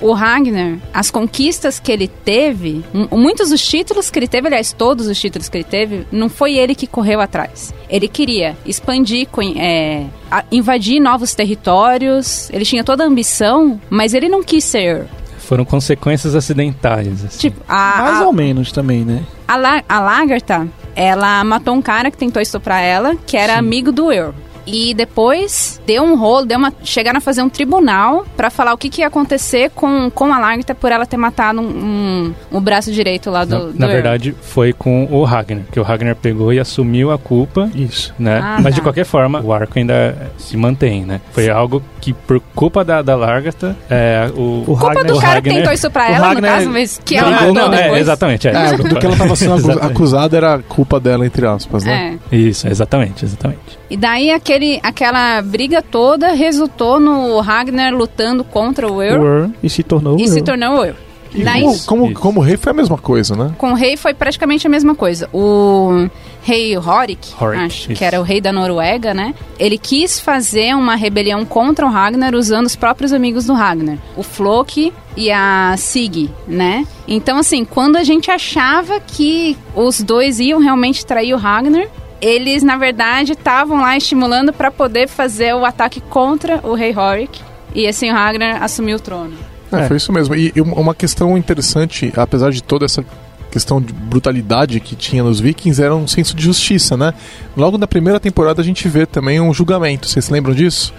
[0.00, 5.08] O Ragnar, as conquistas que ele teve, muitos dos títulos que ele teve, aliás, todos
[5.08, 7.74] os títulos que ele teve, não foi ele que correu atrás.
[7.90, 10.04] Ele queria expandir, é,
[10.52, 15.04] invadir novos territórios, ele tinha toda a ambição, mas ele não quis ser Earl.
[15.38, 17.24] Foram consequências acidentais.
[17.24, 17.38] assim.
[17.38, 19.24] Tipo, a, Mais a- ou menos também, né?
[19.48, 23.90] a, La a Lagarta, ela matou um cara que tentou estuprar ela, que era amigo
[23.90, 24.32] do Earl.
[24.70, 28.78] E depois deu um rolo, deu uma, chegaram a fazer um tribunal pra falar o
[28.78, 32.60] que, que ia acontecer com, com a Lagarta por ela ter matado um, um, o
[32.60, 36.14] braço direito lá do, Na, do na verdade, foi com o Ragnar, que o Ragnar
[36.16, 38.14] pegou e assumiu a culpa, Isso.
[38.18, 38.40] né?
[38.42, 38.84] Ah, Mas de tá.
[38.86, 41.20] qualquer forma, o arco ainda se mantém, né?
[41.32, 45.40] Foi algo que, por culpa da, da Largata, é, o, O Culpa do o cara
[45.40, 47.98] que Ragnar- tentou estuprar o ela, Ragnar- no caso, mas que ela matou não, é,
[47.98, 48.48] exatamente.
[48.48, 52.18] É, É, do que ela estava sendo acusada era culpa dela, entre aspas, né?
[52.30, 52.36] É.
[52.36, 53.78] Isso, exatamente, exatamente.
[53.90, 59.68] E daí aquele, aquela briga toda resultou no Ragnar lutando contra o Earl Ur e
[59.70, 60.44] se tornou e o se Ur.
[60.44, 60.96] tornou o Earl.
[61.34, 63.52] E Daí, como, como, como rei foi a mesma coisa, né?
[63.58, 65.28] com o rei foi praticamente a mesma coisa.
[65.30, 66.08] O
[66.42, 67.98] rei Horik, Horik, acho isso.
[67.98, 69.34] que era o rei da Noruega, né?
[69.58, 74.22] Ele quis fazer uma rebelião contra o Ragnar usando os próprios amigos do Ragnar, o
[74.22, 76.86] Floki e a Sig, né?
[77.06, 81.88] Então, assim, quando a gente achava que os dois iam realmente trair o Ragnar,
[82.20, 87.40] eles, na verdade, estavam lá estimulando para poder fazer o ataque contra o rei Horik.
[87.74, 89.32] E assim o Ragnar assumiu o trono.
[89.72, 89.88] É, É.
[89.88, 90.34] foi isso mesmo.
[90.34, 93.04] E, e uma questão interessante, apesar de toda essa
[93.50, 97.14] questão de brutalidade que tinha nos Vikings, era um senso de justiça, né?
[97.56, 100.06] Logo na primeira temporada a gente vê também um julgamento.
[100.06, 100.92] Vocês se lembram disso?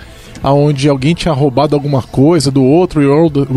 [0.43, 3.12] Aonde alguém tinha roubado alguma coisa do outro e o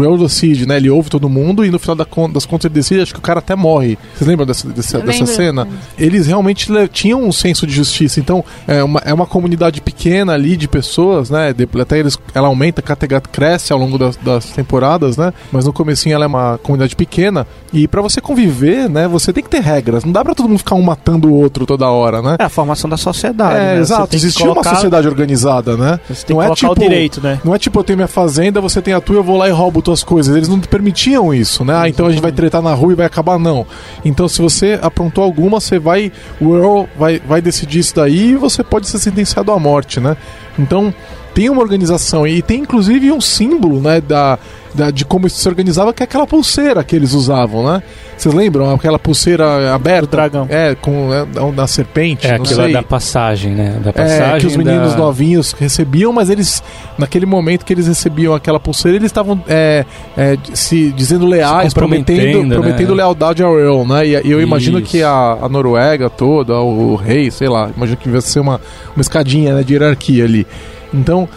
[0.04, 0.76] Earl, decide, né?
[0.76, 3.38] Ele ouve todo mundo e no final das contas ele decide, acho que o cara
[3.38, 3.98] até morre.
[4.14, 5.68] Vocês lembram dessa, dessa, dessa cena?
[5.98, 8.20] Eles realmente tinham um senso de justiça.
[8.20, 11.52] Então, é uma, é uma comunidade pequena ali de pessoas, né?
[11.52, 12.82] De- até eles, ela aumenta,
[13.30, 15.32] cresce ao longo das, das temporadas, né?
[15.50, 17.46] Mas no comecinho ela é uma comunidade pequena.
[17.72, 19.08] E pra você conviver, né?
[19.08, 20.04] Você tem que ter regras.
[20.04, 22.36] Não dá pra todo mundo ficar um matando o outro toda hora, né?
[22.38, 23.56] É a formação da sociedade.
[23.56, 23.80] É, né?
[23.80, 24.14] Exato.
[24.14, 25.98] Existia colocar- uma sociedade organizada, né?
[26.08, 27.40] Você tem Não que é colocar o tipo- direito, né?
[27.44, 29.52] Não é tipo, eu tenho minha fazenda, você tem a tua, eu vou lá e
[29.52, 30.34] roubo tuas coisas.
[30.34, 31.74] Eles não permitiam isso, né?
[31.76, 33.66] Ah, então a gente vai tretar na rua e vai acabar, não.
[34.04, 36.12] Então se você aprontou alguma, você vai.
[36.40, 40.16] O Earl vai, vai decidir isso daí e você pode ser sentenciado à morte, né?
[40.58, 40.92] Então
[41.34, 44.00] tem uma organização e tem inclusive um símbolo, né?
[44.00, 44.38] Da,
[44.74, 47.82] da- de como isso se organizava, que é aquela pulseira que eles usavam, né?
[48.16, 48.72] Vocês lembram?
[48.72, 50.04] Aquela pulseira aberta?
[50.04, 50.46] O dragão.
[50.48, 52.72] É, com é, da serpente, É sei.
[52.72, 53.80] da passagem, né?
[53.82, 54.98] Da passagem É, que os meninos da...
[54.98, 56.62] novinhos recebiam, mas eles,
[56.96, 59.84] naquele momento que eles recebiam aquela pulseira, eles estavam é,
[60.16, 62.94] é, se dizendo leais, Se prometendo, comprometendo, prometendo né?
[62.96, 64.06] lealdade ao Earl, né?
[64.06, 64.88] E, e eu imagino Isso.
[64.90, 68.60] que a, a Noruega toda, o, rei, sei lá, imagino que devia ser uma,
[68.94, 70.46] uma escadinha né, de hierarquia ali.
[70.92, 71.28] Então,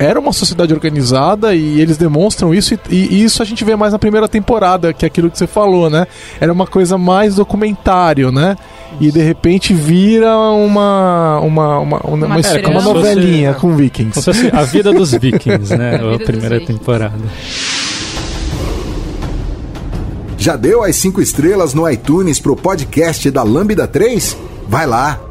[0.00, 3.92] era uma sociedade organizada e eles demonstram isso, e, e isso a gente vê mais
[3.92, 6.06] na primeira temporada, que é aquilo que você falou, né?
[6.40, 8.56] Era uma coisa mais documentário, né?
[8.98, 14.18] E de repente vira uma uma, uma, uma, uma, Uma novelinha com Como vikings.
[14.18, 15.96] se fosse a vida dos vikings, né?
[16.02, 17.18] A a primeira temporada.
[20.38, 24.34] Já deu as cinco estrelas no iTunes pro podcast da Lambda 3?
[24.66, 25.29] Vai lá!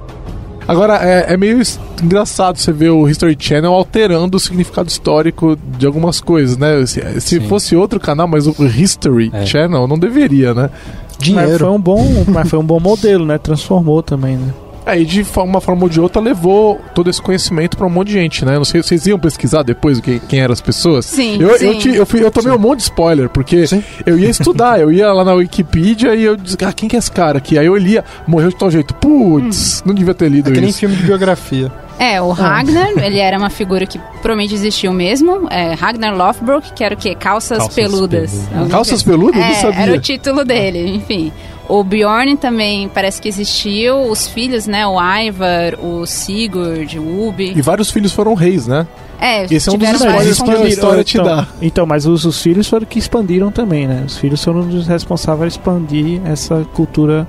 [0.72, 1.62] Agora, é, é meio
[2.04, 6.86] engraçado você ver o History Channel alterando o significado histórico de algumas coisas, né?
[6.86, 9.46] Se, se fosse outro canal, mas o History É.
[9.46, 10.70] Channel não deveria, né?
[10.72, 11.72] Mas foi Dinheiro.
[11.72, 13.38] um bom, mas foi um bom modelo, né?
[13.38, 14.54] Transformou também, né?
[14.86, 18.14] Aí, de uma forma ou de outra, levou todo esse conhecimento pra um monte de
[18.14, 18.56] gente, né?
[18.58, 21.06] Não sei, vocês iam pesquisar depois o que, quem eram as pessoas?
[21.06, 21.66] Sim, Eu, sim.
[21.68, 23.84] eu, te- eu, fui, eu tomei um monte de spoiler, porque Sim.
[24.06, 27.00] eu ia estudar, eu ia lá na Wikipedia e eu dizia, ah, quem que é
[27.00, 27.58] esse cara aqui?
[27.58, 28.94] Aí eu lia, morreu de tal jeito.
[28.96, 30.80] Putz, não devia ter lido É que nem isso.
[30.80, 31.72] filme de biografia.
[32.00, 35.48] É, o Ragnar, ele era uma figura que provavelmente existiu mesmo.
[35.52, 37.14] É, Ragnar Lothbrok, que era o quê?
[37.14, 38.32] Calças, Calças peludas.
[38.50, 38.72] peludas.
[38.72, 39.36] Calças peludas?
[39.36, 39.80] Não É, sabia.
[39.82, 41.32] era o título dele, enfim.
[41.70, 44.02] O Bjorn também parece que existiu.
[44.10, 44.86] Os filhos, né?
[44.88, 47.54] O Ivar, o Sigurd, o Ubi.
[47.56, 48.88] E vários filhos foram reis, né?
[49.22, 51.48] É, Esse é um dos spoilers que a história te então, dá.
[51.62, 54.04] Então, mas os, os filhos foram que expandiram também, né?
[54.06, 57.28] Os filhos foram os responsáveis por expandir essa cultura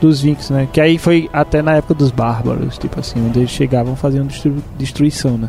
[0.00, 0.68] dos Vikings, né?
[0.72, 4.62] Que aí foi até na época dos bárbaros, tipo assim, onde eles chegavam faziam destru-
[4.76, 5.48] destruição, né?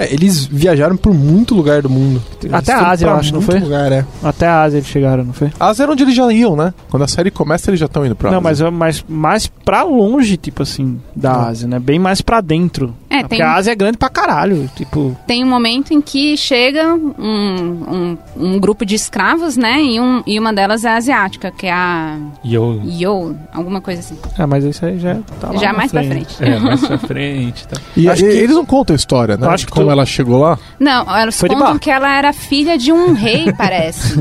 [0.00, 2.22] É, eles viajaram por muito lugar do mundo.
[2.42, 3.58] Eles Até a Ásia, eu acho, não foi?
[3.60, 4.04] Lugar, é.
[4.22, 5.50] Até a Ásia eles chegaram, não foi?
[5.60, 6.72] As era onde eles já iam, né?
[6.90, 8.70] Quando a série começa, eles já estão indo pra Não, Ásia.
[8.70, 11.48] mas, mas mais pra longe, tipo assim, da Ah.
[11.48, 11.78] Ásia, né?
[11.78, 12.94] Bem mais pra dentro.
[13.10, 15.16] É, Porque tem, a Ásia é grande pra caralho, tipo...
[15.26, 19.82] tem um momento em que chega um, um, um grupo de escravos, né?
[19.82, 22.80] E, um, e uma delas é asiática, que é a eu.
[22.84, 24.16] Yo, alguma coisa assim.
[24.38, 26.36] Ah, mas isso aí já tá lá Já na mais pra frente.
[26.40, 27.68] É, mais pra frente.
[27.68, 27.80] Tá.
[27.96, 29.46] E, acho e- que- eles não contam a história, né?
[29.46, 30.58] Eu acho que como ela chegou lá.
[30.78, 34.18] Não, elas Foi contam que ela era filha de um rei, parece.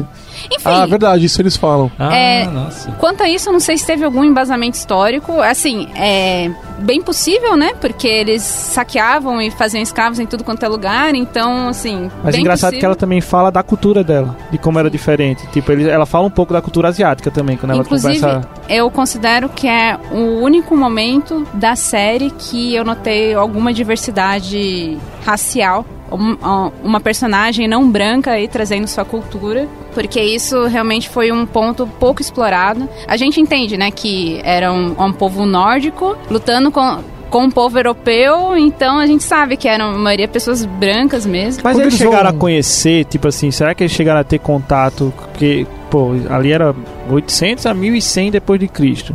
[0.52, 1.92] Enfim, Ah, verdade, isso eles falam.
[2.00, 2.92] Ah, É, nossa.
[2.94, 5.40] Quanto a isso, eu não sei se teve algum embasamento histórico.
[5.42, 6.50] Assim, é
[6.82, 7.74] bem possível, né?
[7.80, 11.14] Porque eles saqueavam e faziam escravos em tudo quanto é lugar.
[11.16, 12.10] Então, assim.
[12.24, 12.80] Mas bem engraçado possível.
[12.80, 15.46] que ela também fala da cultura dela, de como era diferente.
[15.48, 18.50] Tipo, ele, ela fala um pouco da cultura asiática também, quando ela Inclusive, conversa...
[18.68, 25.86] eu considero que é o único momento da série que eu notei alguma diversidade racial.
[26.12, 31.46] Um- um- Uma personagem não branca aí trazendo sua cultura, porque isso realmente foi um
[31.46, 32.90] ponto pouco explorado.
[33.08, 37.78] A gente entende, né, que era um, um povo nórdico lutando com, com um povo
[37.78, 41.62] europeu, então a gente sabe que eram, a maioria, pessoas brancas mesmo.
[41.64, 44.40] Mas Quando eles chegaram vão- a conhecer, tipo assim, será que eles chegaram a ter
[44.40, 45.14] contato?
[45.16, 46.76] Porque, pô, ali era
[47.10, 49.14] 800 a 1100 depois de Cristo.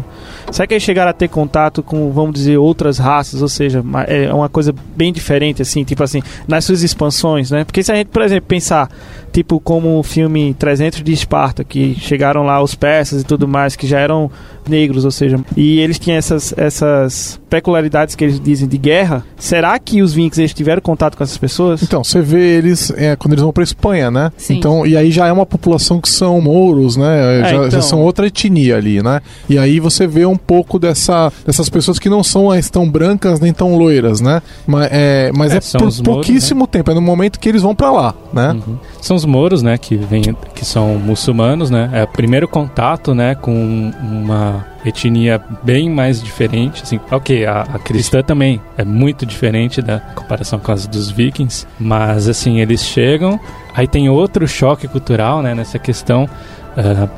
[0.53, 3.41] Será que eles chegaram a ter contato com, vamos dizer, outras raças?
[3.43, 7.65] Ou seja, é uma coisa bem diferente, assim, tipo assim, nas suas expansões, né?
[7.65, 8.89] Porque se a gente, por exemplo, pensar,
[9.33, 13.75] tipo, como o filme 300 de Esparta, que chegaram lá os persas e tudo mais,
[13.75, 14.31] que já eram
[14.69, 19.79] negros, ou seja, e eles tinham essas, essas peculiaridades que eles dizem de guerra, será
[19.79, 21.83] que os Vinks eles tiveram contato com essas pessoas?
[21.83, 24.33] Então, você vê eles é, quando eles vão pra Espanha, né?
[24.37, 24.57] Sim.
[24.57, 27.41] Então, e aí já é uma população que são mouros, né?
[27.41, 27.83] É, já, já então.
[27.83, 29.21] são outra etnia ali, né?
[29.49, 33.39] E aí você vê um pouco dessa, dessas pessoas que não são as tão brancas
[33.39, 34.43] nem tão loiras, né?
[34.67, 37.63] Mas é, mas É, é, por os mouros, pouquíssimo tempo, é no momento que eles
[37.63, 38.53] vão pra lá, né?
[38.53, 38.77] Uhum.
[39.01, 40.23] São os mouros, né, que vêm,
[40.55, 41.91] que são muçulmanos, né?
[41.93, 47.01] É o primeiro contato, né, com uma etnia bem mais diferente, assim.
[47.11, 52.29] Ok, a, a cristã também é muito diferente da comparação com as dos vikings, mas
[52.29, 53.41] assim eles chegam,
[53.75, 56.29] aí tem outro choque cultural, né, nessa questão.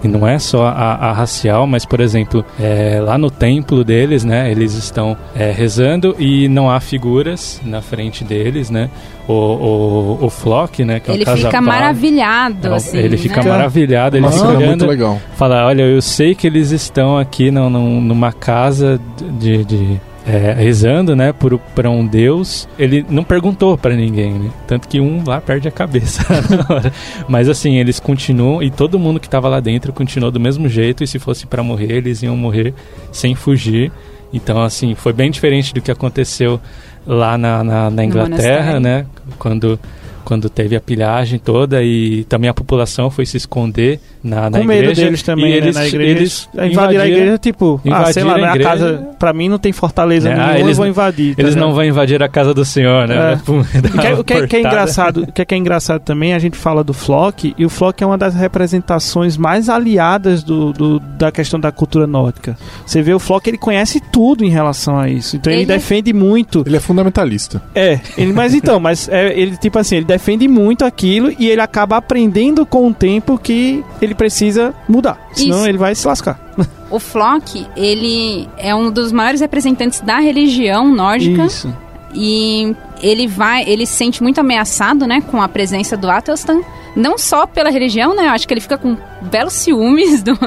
[0.02, 4.24] E não é só a, a racial, mas por exemplo, é, lá no templo deles,
[4.24, 8.90] né, eles estão é, rezando e não há figuras na frente deles, né?
[9.28, 12.98] O, o, o Flock, né, que é um Ele fica maravilhado, assim.
[12.98, 13.50] ele fica né?
[13.50, 15.18] maravilhado, ele fica era olhando, muito legal.
[15.36, 19.00] fala, olha, eu sei que eles estão aqui num- numa casa
[19.40, 22.68] de, de- é, rezando, né, por para um Deus.
[22.76, 24.50] Ele não perguntou para ninguém, né?
[24.66, 26.92] Tanto que um lá perde a cabeça na hora.
[27.28, 31.04] Mas assim, eles continuam e todo mundo que estava lá dentro continuou do mesmo jeito
[31.04, 32.74] e se fosse para morrer, eles iam morrer
[33.12, 33.92] sem fugir.
[34.32, 36.60] Então, assim, foi bem diferente do que aconteceu
[37.06, 39.06] lá na, na, na Inglaterra, né?
[39.38, 39.78] Quando,
[40.26, 44.64] quando teve a pilhagem toda e também a população foi se esconder na, na com
[44.64, 45.04] medo igreja.
[45.04, 46.10] deles também, e né, eles, na igreja.
[46.10, 49.32] eles invadiram a igreja, tipo, ah, sei invadiram lá, a não é a casa, pra
[49.32, 51.36] mim não tem fortaleza É, nenhuma, eles- eu vou invadir.
[51.36, 51.74] tá Eles não ligado?
[51.76, 53.34] vão invadir a casa do Senhor, né?
[53.34, 53.36] É.
[53.46, 54.58] Pum, O que, é- o que é- é cortada.
[54.58, 57.70] engraçado, o que é, que é engraçado também, a gente fala do Flock, e o
[57.70, 62.58] Flock é uma das representações mais aliadas do, do- da questão da cultura nórdica.
[62.84, 65.36] Você vê o Flock, ele conhece tudo em relação a isso.
[65.36, 66.64] Então ele, Ele- defende muito.
[66.66, 67.62] Ele é fundamentalista.
[67.74, 71.60] É, ele, mas então, mas é, ele, tipo assim, ele defende muito aquilo e ele
[71.60, 75.18] acaba aprendendo com o tempo que ele precisa mudar.
[75.32, 75.68] Senão Isso.
[75.68, 76.40] ele vai se lascar.
[76.88, 81.44] O Flock, ele é um dos maiores representantes da religião nórdica.
[81.44, 81.74] Isso.
[82.14, 86.60] E ele vai, ele se sente muito ameaçado, né, com a presença do Athelstan.
[86.94, 88.26] não só pela religião, né?
[88.26, 90.38] Eu acho que ele fica com belos ciúmes do,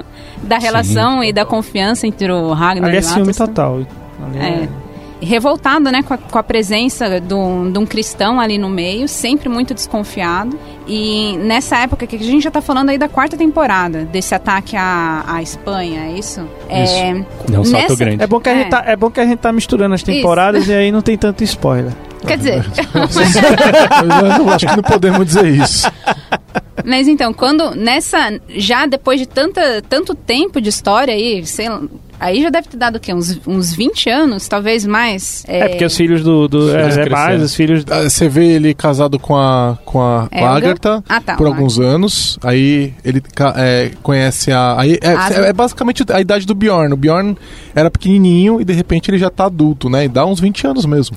[0.41, 3.75] da relação e da confiança entre o Ragnar Ali e é o ciúme total.
[3.75, 4.69] Ali É.
[5.21, 9.08] Revoltado, né, com a, com a presença de um, de um cristão ali no meio,
[9.08, 10.58] sempre muito desconfiado.
[10.88, 14.75] E nessa época que a gente já tá falando aí da quarta temporada, desse ataque
[14.77, 16.41] à, à Espanha, é isso?
[16.69, 17.13] É,
[17.50, 18.23] Não um salto nessa- grande.
[18.23, 18.58] É bom, que a É.
[18.60, 21.17] gente tá, é bom que a gente tá misturando as temporadas e aí não tem
[21.17, 21.91] tanto spoiler.
[22.25, 24.08] Quer dizer, Eu
[24.46, 25.89] não- acho que não podemos dizer isso.
[26.85, 28.39] Mas então, quando nessa.
[28.50, 31.81] Já depois de tanta, tanto tempo de história aí, sei lá.
[32.20, 33.13] Aí já deve ter dado o quê?
[33.13, 35.44] Uns, uns 20 anos, talvez mais.
[35.48, 36.48] É, porque os filhos do.
[36.48, 37.86] do é, filhos é mais, os filhos.
[37.90, 40.28] Ah, Você vê ele casado com a, com a?
[40.32, 42.38] Agatha Ah, tá, por alguns anos.
[42.44, 43.24] Aí ele
[43.56, 44.80] é, conhece a.
[44.80, 45.46] Aí é, Asa.
[45.46, 46.94] é basicamente a idade do Bjorn.
[46.94, 47.38] O Bjorn
[47.74, 50.06] era pequenininho e de repente ele já tá adulto, né?
[50.06, 51.15] E dá uns 20 anos mesmo.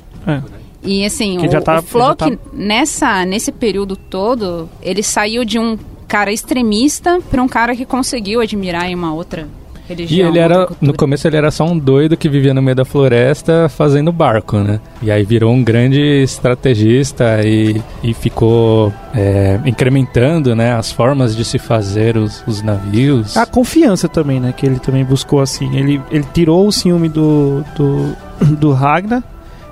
[0.85, 5.45] E assim, Que o, já tá- o Flock, tá- nessa, nesse período todo, ele saiu
[5.45, 5.77] de um
[6.07, 9.49] cara extremista para um cara que conseguiu admirar em uma outra
[9.93, 10.29] E religião.
[10.29, 12.85] ele outra era, no começo ele era só um doido que vivia no meio da
[12.85, 14.81] floresta fazendo barco, né?
[15.03, 21.45] E aí virou um grande estrategista e, e ficou é, incrementando, né, as formas de
[21.45, 23.37] se fazer os, os navios.
[23.37, 24.53] A confiança também, né?
[24.57, 25.77] Que ele também buscou assim.
[25.77, 28.17] Ele, ele tirou o ciúme do, do,
[28.57, 29.23] do Ragnar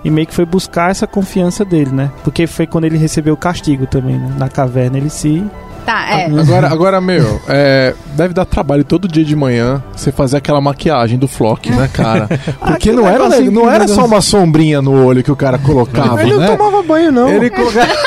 [0.04, 2.10] e meio que foi buscar essa confiança dele, né?
[2.24, 4.34] Porque foi quando ele recebeu o castigo também, né?
[4.38, 5.44] Na caverna ele se.
[5.84, 6.26] Tá, é.
[6.26, 11.18] Agora, agora meu, é, deve dar trabalho todo dia de manhã você fazer aquela maquiagem
[11.18, 12.28] do Flock, né, cara?
[12.60, 15.58] Porque que não, era, negocinho não era só uma sombrinha no olho que o cara
[15.58, 16.46] colocava, Ele não né?
[16.56, 17.28] tomava banho, não.
[17.28, 17.92] Ele colocava...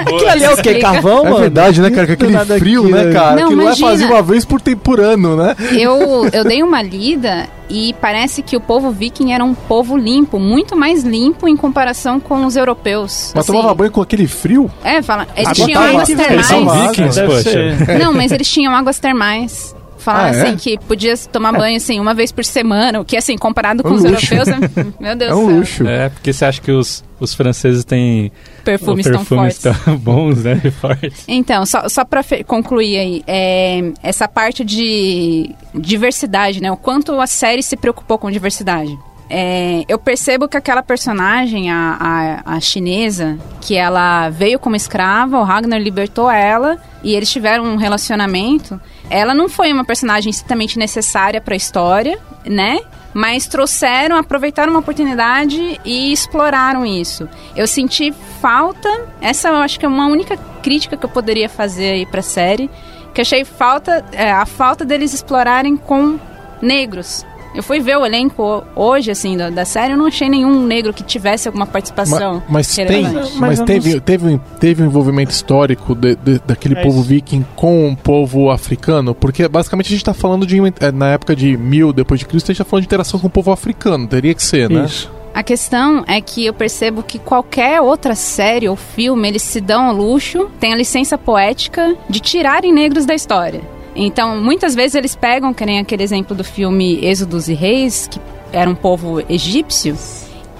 [0.00, 0.74] Aquilo ali é o quê?
[0.76, 1.40] Carvão, É mano?
[1.40, 2.06] verdade, né, cara?
[2.06, 3.36] Com aquele frio, aquilo, né, cara?
[3.36, 3.88] Não, Aquilo lá imagina.
[3.90, 5.54] fazia uma vez por, tempo, por ano, né?
[5.72, 10.38] Eu, eu dei uma lida e parece que o povo viking era um povo limpo,
[10.38, 13.32] muito mais limpo em comparação com os europeus.
[13.34, 13.52] Mas assim.
[13.52, 14.70] tomava banho com aquele frio?
[14.84, 16.91] É, fala, eles tinham tá águas são termais.
[16.94, 17.98] Poxa.
[17.98, 19.74] Não, mas eles tinham águas termais.
[19.98, 20.42] Falaram Ah, é?
[20.48, 23.90] assim que podia tomar banho assim uma vez por semana, o que assim, comparado com
[23.90, 24.34] Um os luxo.
[24.34, 25.56] europeus, é- meu Deus É do um céu.
[25.58, 25.86] luxo.
[25.86, 28.32] É, porque você acha que os, os franceses têm
[28.64, 29.84] Perfumes, tão perfumes fortes.
[29.84, 30.60] tão bons, né?
[30.80, 31.22] Fortes.
[31.28, 36.72] Então, só, só para concluir aí, é, essa parte de diversidade, né?
[36.72, 38.98] O quanto a série se preocupou com diversidade.
[39.34, 45.38] É, eu percebo que aquela personagem, a, a, a chinesa, que ela veio como escrava,
[45.38, 48.78] o Ragnar libertou ela e eles tiveram um relacionamento.
[49.08, 52.80] Ela não foi uma personagem estritamente necessária para a história, né?
[53.14, 57.26] Mas trouxeram, aproveitaram uma oportunidade e exploraram isso.
[57.56, 58.12] Eu senti
[58.42, 62.20] falta, essa eu acho que é uma única crítica que eu poderia fazer aí pra
[62.20, 62.70] série,
[63.14, 66.18] que achei falta, é, a falta deles explorarem com
[66.60, 67.24] negros.
[67.54, 70.92] Eu fui ver o elenco hoje, assim, da, da série, eu não achei nenhum negro
[70.92, 72.42] que tivesse alguma participação.
[72.48, 76.40] Mas, mas tem, mas, Mas teve, não- teve, um- teve um envolvimento histórico de- de-
[76.46, 77.08] daquele É povo isso.
[77.08, 79.14] viking com o povo africano?
[79.14, 82.50] Porque basicamente a gente tá falando de, é, na época de mil depois de Cristo,
[82.50, 84.84] a gente tá falando de interação com o povo africano, teria que ser, né?
[84.86, 85.10] Isso.
[85.34, 89.86] A questão é que eu percebo que qualquer outra série ou filme, eles se dão
[89.86, 93.62] ao luxo, tem a licença poética de tirarem negros da história.
[93.94, 98.18] Então, muitas vezes eles pegam, que nem aquele exemplo do filme Êxodos e Reis, que
[98.52, 99.96] era um povo egípcio,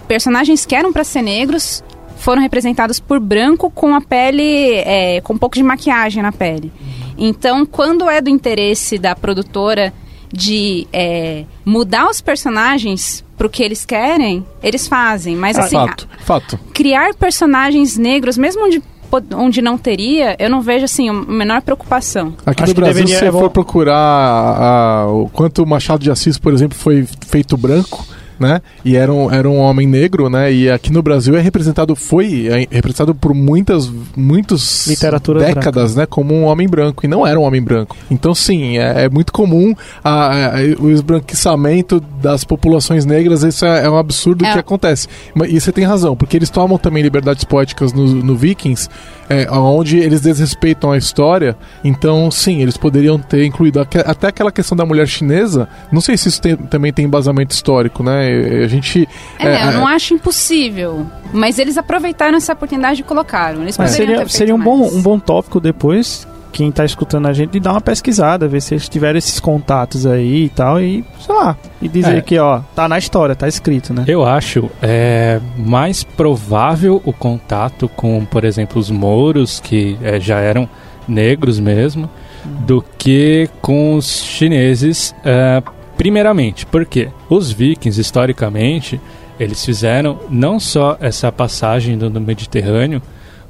[0.06, 1.82] personagens que eram para ser negros
[2.16, 6.70] foram representados por branco com a pele, é, com um pouco de maquiagem na pele.
[7.18, 9.92] Então, quando é do interesse da produtora
[10.32, 15.34] de é, mudar os personagens pro que eles querem, eles fazem.
[15.36, 16.54] Mas assim, fato, fato.
[16.56, 18.86] a- criar personagens negros, mesmo po-
[19.34, 22.34] onde não teria, eu não vejo assim a menor preocupação.
[22.46, 26.10] Aqui Acho no Brasil, deveria- se você for procurar a- o quanto o Machado de
[26.10, 28.04] Assis, por exemplo, foi feito branco,
[28.38, 28.60] né?
[28.84, 30.52] E era um, era um homem negro, né?
[30.52, 36.06] E aqui no Brasil é representado, foi é representado por muitas, muitos Literatura décadas, né?
[36.06, 37.04] Como um homem branco.
[37.04, 37.96] E não era um homem branco.
[38.10, 43.42] Então, sim, é, é muito comum a- a- o esbranquiçamento das populações negras.
[43.42, 44.52] Isso é, é um absurdo É.
[44.52, 45.08] que acontece.
[45.34, 48.88] Mas- E você tem razão, porque eles tomam também liberdades poéticas no, no Vikings,
[49.28, 51.56] é, onde eles desrespeitam a história.
[51.84, 55.68] Então, sim, eles poderiam ter incluído até aquela questão da mulher chinesa.
[55.90, 58.31] Não sei se isso tem- também tem embasamento histórico, né?
[58.64, 59.08] A gente.
[59.38, 61.06] É, é, eu não é, acho impossível.
[61.32, 63.62] Mas eles aproveitaram essa oportunidade e colocaram.
[63.62, 67.32] Eles Mas poderiam seria, seria um, bom, um bom tópico depois, quem tá escutando a
[67.32, 71.04] gente, de dar uma pesquisada, ver se eles tiveram esses contatos aí e tal, e
[71.18, 72.20] sei lá, e dizer É.
[72.20, 74.04] que, ó, tá na história, tá escrito, né?
[74.06, 80.38] Eu acho é, mais provável o contato com, por exemplo, os mouros, que é, já
[80.38, 80.68] eram
[81.08, 82.08] negros mesmo,
[82.44, 85.62] do que com os chineses, é,
[85.96, 86.66] primeiramente.
[86.66, 87.08] Por quê?
[87.28, 89.00] Os vikings, historicamente,
[89.38, 93.02] eles fizeram não só essa passagem do, do Mediterrâneo,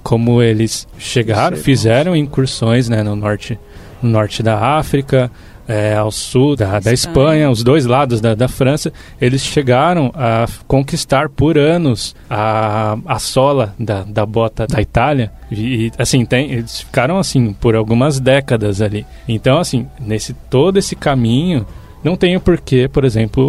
[0.03, 3.59] como eles chegaram, fizeram incursões né, no norte,
[4.03, 5.31] no norte da África,
[5.67, 10.47] é, ao sul da, da Espanha, os dois lados da, da França, eles chegaram a
[10.67, 15.33] conquistar por anos a, a sola da, da bota da Itália.
[15.51, 19.07] E, e, assim, tem, eles ficaram assim por algumas décadas ali.
[19.29, 21.67] Então, assim, nesse todo esse caminho,
[22.05, 23.43] não tem o porquê, por exemplo,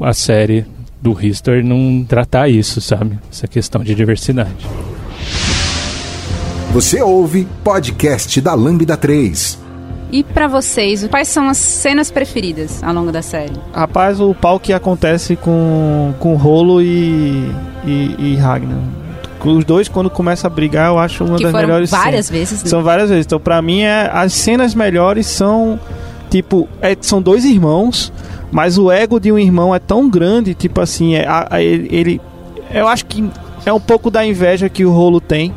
[0.00, 0.64] o, a série
[1.00, 3.18] do History não tratar isso, sabe?
[3.30, 4.66] Essa questão de diversidade.
[6.72, 9.60] Você ouve podcast da Lambda 3.
[10.10, 13.52] E pra vocês, quais são as cenas preferidas ao longo da série?
[13.72, 17.50] Rapaz, o pau que acontece com, com Rolo e,
[17.84, 18.78] e, e Ragnar.
[19.44, 22.30] Os dois, quando começam a brigar, eu acho uma que das foram melhores várias cenas.
[22.30, 22.62] vezes.
[22.62, 22.70] né?
[22.70, 23.26] São várias vezes.
[23.26, 25.80] Então, pra mim, é, as cenas melhores são.
[26.32, 28.10] Tipo, é, são dois irmãos,
[28.50, 32.18] mas o ego de um irmão é tão grande, tipo assim, é, a- a- ele,
[32.72, 33.22] Eu acho que
[33.66, 35.54] é um pouco da inveja que o Rolo tem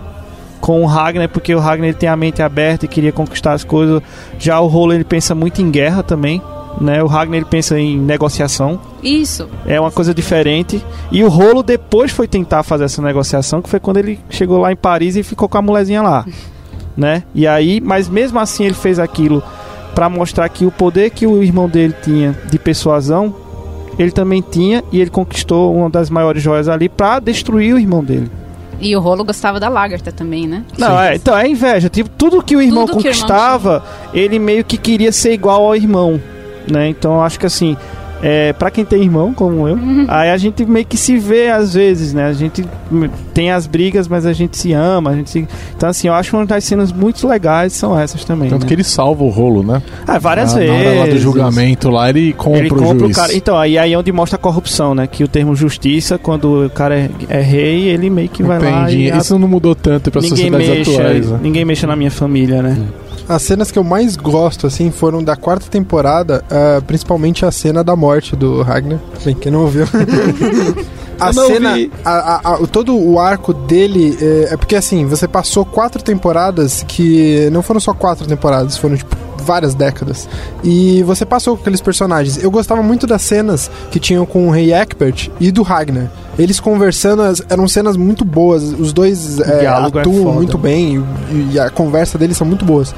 [0.60, 3.64] com o Ragnar, porque o Ragnar ele tem a mente aberta e queria conquistar as
[3.64, 4.02] coisas.
[4.38, 6.42] Já o Rolo ele pensa muito em guerra também.
[6.82, 7.02] Né?
[7.02, 9.48] O Ragnar ele pensa em negociação, Isso.
[9.66, 10.84] é uma coisa diferente.
[11.10, 14.74] E o Rolo depois foi tentar fazer essa negociação, que foi quando ele chegou lá
[14.74, 16.26] em Paris e ficou com a molezinha lá,
[16.98, 17.24] né?
[17.34, 19.42] E aí, mas mesmo assim ele fez aquilo
[19.96, 23.34] pra mostrar que o poder que o irmão dele tinha de persuasão,
[23.98, 28.04] ele também tinha e ele conquistou uma das maiores joias ali pra destruir o irmão
[28.04, 28.30] dele.
[28.80, 30.66] E o Rolo gostava da Lagertha também, né?
[30.78, 31.90] Não, é, então é inveja.
[31.90, 33.84] Tipo, tudo que o irmão Tudo que o irmão conquistava,
[34.14, 36.22] ele meio que queria ser igual ao irmão,
[36.70, 36.90] né?
[36.90, 37.78] Então eu acho que assim,
[38.28, 40.06] é, para quem tem irmão como eu, Uhum.
[40.08, 42.26] aí a gente meio que se vê às vezes, né?
[42.26, 45.48] A gente hum, tem as brigas, mas a gente se ama, a gente se...
[45.78, 48.50] Então assim, eu acho uma das cenas muito legais são essas também.
[48.50, 48.68] Tanto né?
[48.68, 49.80] que ele salva o rolo, né?
[50.08, 50.74] Ah, várias na, vezes.
[50.84, 53.16] Na hora lá do julgamento lá, ele compra, Ele o compra o juiz.
[53.16, 53.36] cara.
[53.36, 55.06] Então, aí, aí é onde mostra a corrupção, né?
[55.06, 58.84] Que o termo justiça, quando o cara é, é rei, ele meio que vai lá
[58.90, 59.12] Entendi.
[59.14, 61.30] e Isso não mudou tanto para ninguém sociedades mexa, atuais.
[61.30, 61.40] Né?
[61.44, 62.76] ninguém mexa na minha família, né?
[63.28, 67.84] As cenas que eu mais gosto, assim, foram da quarta temporada, ah, principalmente a cena
[67.84, 69.00] da morte do Ragnar.
[69.24, 69.86] Bem, quem não ouviu.
[71.18, 71.70] A cena,
[72.04, 76.84] a- a- a- todo o arco dele é, é porque assim, você passou quatro temporadas
[76.86, 79.16] que não foram só quatro temporadas, foram tipo
[79.46, 80.28] várias décadas.
[80.64, 82.42] E você passou com aqueles personagens.
[82.44, 86.12] Eu gostava muito das cenas que tinham com o Rei Egbert e do Ragnar.
[86.38, 88.64] Eles conversando, eram cenas muito boas.
[88.64, 90.32] Os dois é, é atuam foda.
[90.36, 92.94] muito bem e, e a conversa deles são muito boas.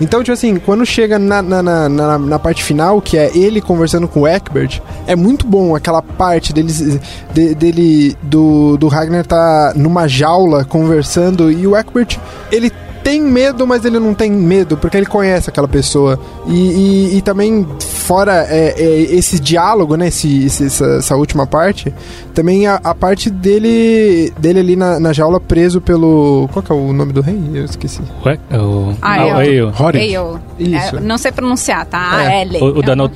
[0.00, 3.60] Então, tipo assim, quando chega na, na, na, na- na parte final, que é ele
[3.62, 6.98] conversando com o Egbert, é muito bom aquela parte deles,
[7.32, 12.18] de- dele, do, do Ragnar tá numa jaula conversando e o Egbert,
[12.50, 12.70] ele
[13.02, 16.18] tem medo, mas ele não tem medo, porque ele conhece aquela pessoa.
[16.46, 20.08] E, e, e também, fora é, é, esse diálogo, né?
[20.08, 21.92] Esse, esse- essa, essa última parte,
[22.34, 26.48] também a, a parte dele dele ali na, na jaula preso pelo.
[26.52, 27.38] Qual que é o nome do rei?
[27.54, 28.00] Eu esqueci.
[28.24, 28.38] Ué?
[28.52, 29.34] O, Ah, ah, é.
[29.34, 29.70] o Eio.
[29.70, 29.98] Rory.
[29.98, 30.40] Eio.
[30.58, 30.96] Isso.
[30.96, 32.22] É, não sei pronunciar, tá?
[32.22, 32.26] É.
[32.26, 32.58] A L.
[32.58, 33.12] O, o Donald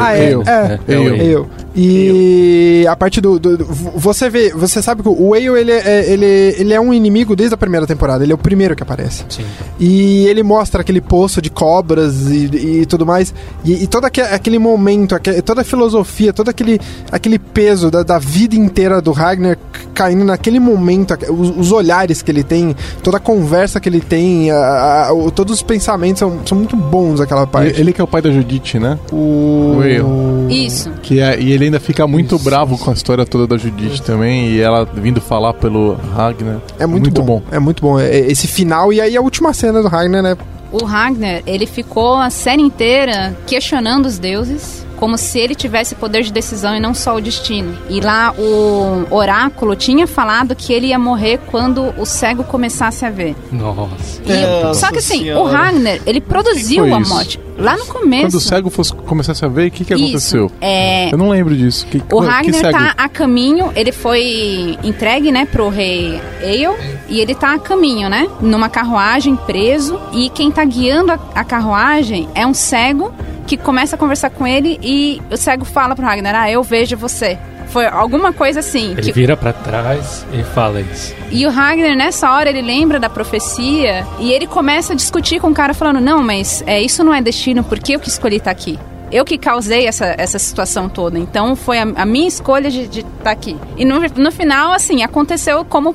[0.00, 0.32] ah, é, é.
[0.32, 0.94] É, é.
[0.94, 1.16] Eio.
[1.16, 1.50] Eu.
[1.74, 3.64] E a parte do, do- do-
[3.96, 6.26] Você vê, você sabe que o Whale ele é, ele,
[6.58, 8.22] ele é um inimigo desde a primeira temporada.
[8.22, 9.21] Ele é o primeiro que aparece.
[9.28, 9.44] Sim.
[9.78, 13.34] E ele mostra aquele poço de cobras e, e tudo mais.
[13.64, 15.14] E, e todo aque- aquele momento,
[15.44, 19.56] toda a filosofia, todo aquele, aquele peso da, da vida inteira do Ragnar
[19.94, 24.50] caindo naquele momento, os, os olhares que ele tem, toda a conversa que ele tem,
[24.50, 27.70] a- a- o- todos os pensamentos são, são muito bons aquela parte.
[27.72, 28.98] Ele, ele que é o pai da Judite, né?
[29.12, 29.76] o...
[29.78, 30.54] Whale.
[30.54, 30.90] Isso.
[31.02, 34.48] Que é, e ele ainda fica muito bravo com a história toda da Judite também.
[34.50, 36.58] E ela vindo falar pelo Ragnar.
[36.78, 37.42] É muito, bom.
[37.50, 37.98] É muito bom.
[37.98, 40.36] É- é esse final e aí a última cena do Ragnar, né?
[40.70, 46.22] O Ragnar, ele ficou a série inteira questionando os deuses, como se ele tivesse poder
[46.22, 47.76] de decisão e não só o destino.
[47.90, 53.10] E lá o oráculo tinha falado que ele ia morrer quando o cego começasse a
[53.10, 53.34] ver.
[53.50, 54.22] Nossa.
[54.24, 55.40] E- Nossa só que assim, Senhora.
[55.40, 57.12] o Ragnar, ele produziu a isso?
[57.12, 57.40] morte.
[57.58, 58.22] Lá no começo.
[58.28, 60.04] Quando o cego fosse, começasse a ver, o que, que Isso.
[60.04, 60.52] aconteceu?
[60.60, 61.84] É, Eu não lembro disso.
[61.86, 62.78] Que, O que Ragnar cego?
[62.78, 66.76] tá a caminho, ele foi entregue, né, pro rei Eil,
[67.08, 71.42] e ele tá a caminho, né, numa carruagem preso, e quem tá guiando a, a
[71.44, 73.12] carruagem é um cego
[73.56, 76.96] que começa a conversar com ele e o cego fala pro Ragnar, ah, eu vejo
[76.96, 77.38] você.
[77.68, 78.92] Foi alguma coisa assim.
[78.92, 81.14] Ele que- vira pra trás e fala isso.
[81.30, 85.48] e o Ragnar, nessa hora, ele lembra da profecia e ele começa a discutir com
[85.50, 88.50] o cara, falando: Não, mas é, isso não é destino, porque eu que escolhi estar
[88.50, 88.78] aqui.
[89.10, 91.18] Eu que causei essa, essa situação toda.
[91.18, 93.56] Então foi a, a minha escolha de estar aqui.
[93.76, 95.94] E no, no final, assim, aconteceu como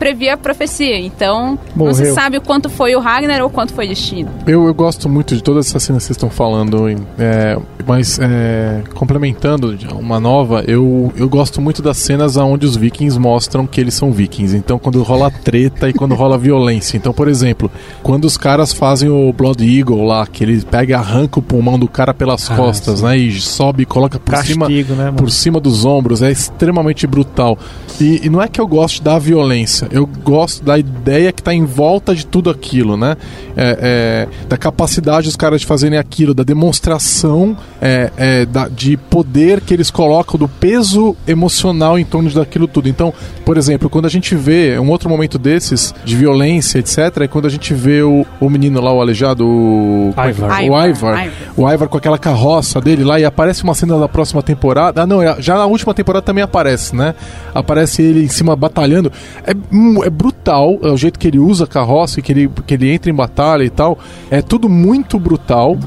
[0.00, 0.98] previa a profecia.
[0.98, 2.14] Então, não se Morreu.
[2.14, 4.30] sabe o quanto foi o Ragnar ou quanto foi destino.
[4.46, 6.88] Eu, eu gosto muito de todas essas cenas que vocês estão falando.
[6.88, 7.56] em- é,
[7.86, 13.66] Mas é, complementando uma nova, eu, eu gosto muito das cenas onde os vikings mostram
[13.66, 14.56] que eles são vikings.
[14.56, 16.96] Então, quando rola treta e quando rola violência.
[16.96, 17.70] Então, por exemplo,
[18.02, 21.78] quando os caras fazem o Blood Eagle lá, que ele pega e arranca o pulmão
[21.78, 23.04] do cara pelas Ah, costas, sim.
[23.04, 23.16] né?
[23.16, 25.16] E sobe e coloca por cima Castigo, né, mano?
[25.16, 27.58] por cima dos ombros, é extremamente brutal.
[28.00, 31.52] E, e não é que eu gosto da violência, eu gosto da ideia que está
[31.52, 33.16] em volta de tudo aquilo, né?
[33.56, 38.96] É, é, da capacidade dos caras de fazerem aquilo, da demonstração é, é, da- de
[38.96, 42.88] poder que eles colocam, do peso emocional em torno daquilo tudo.
[42.88, 43.12] Então,
[43.44, 47.46] por exemplo, quando a gente vê um outro momento desses, de violência, etc., é quando
[47.46, 50.60] a gente vê o, o menino lá, o aleijado, o, Ivar.
[50.70, 51.14] o Ivar,
[51.56, 55.02] o Ivar com aquela carroça dele lá e aparece uma cena da próxima temporada.
[55.02, 57.14] Ah, não, é- já na última temporada também aparece, né?
[57.54, 59.10] Aparece ele em cima batalhando.
[59.46, 62.50] É, hum, é brutal é o jeito que ele usa a carroça e que ele,
[62.66, 63.98] que ele entra em batalha e tal.
[64.30, 65.78] É tudo muito brutal.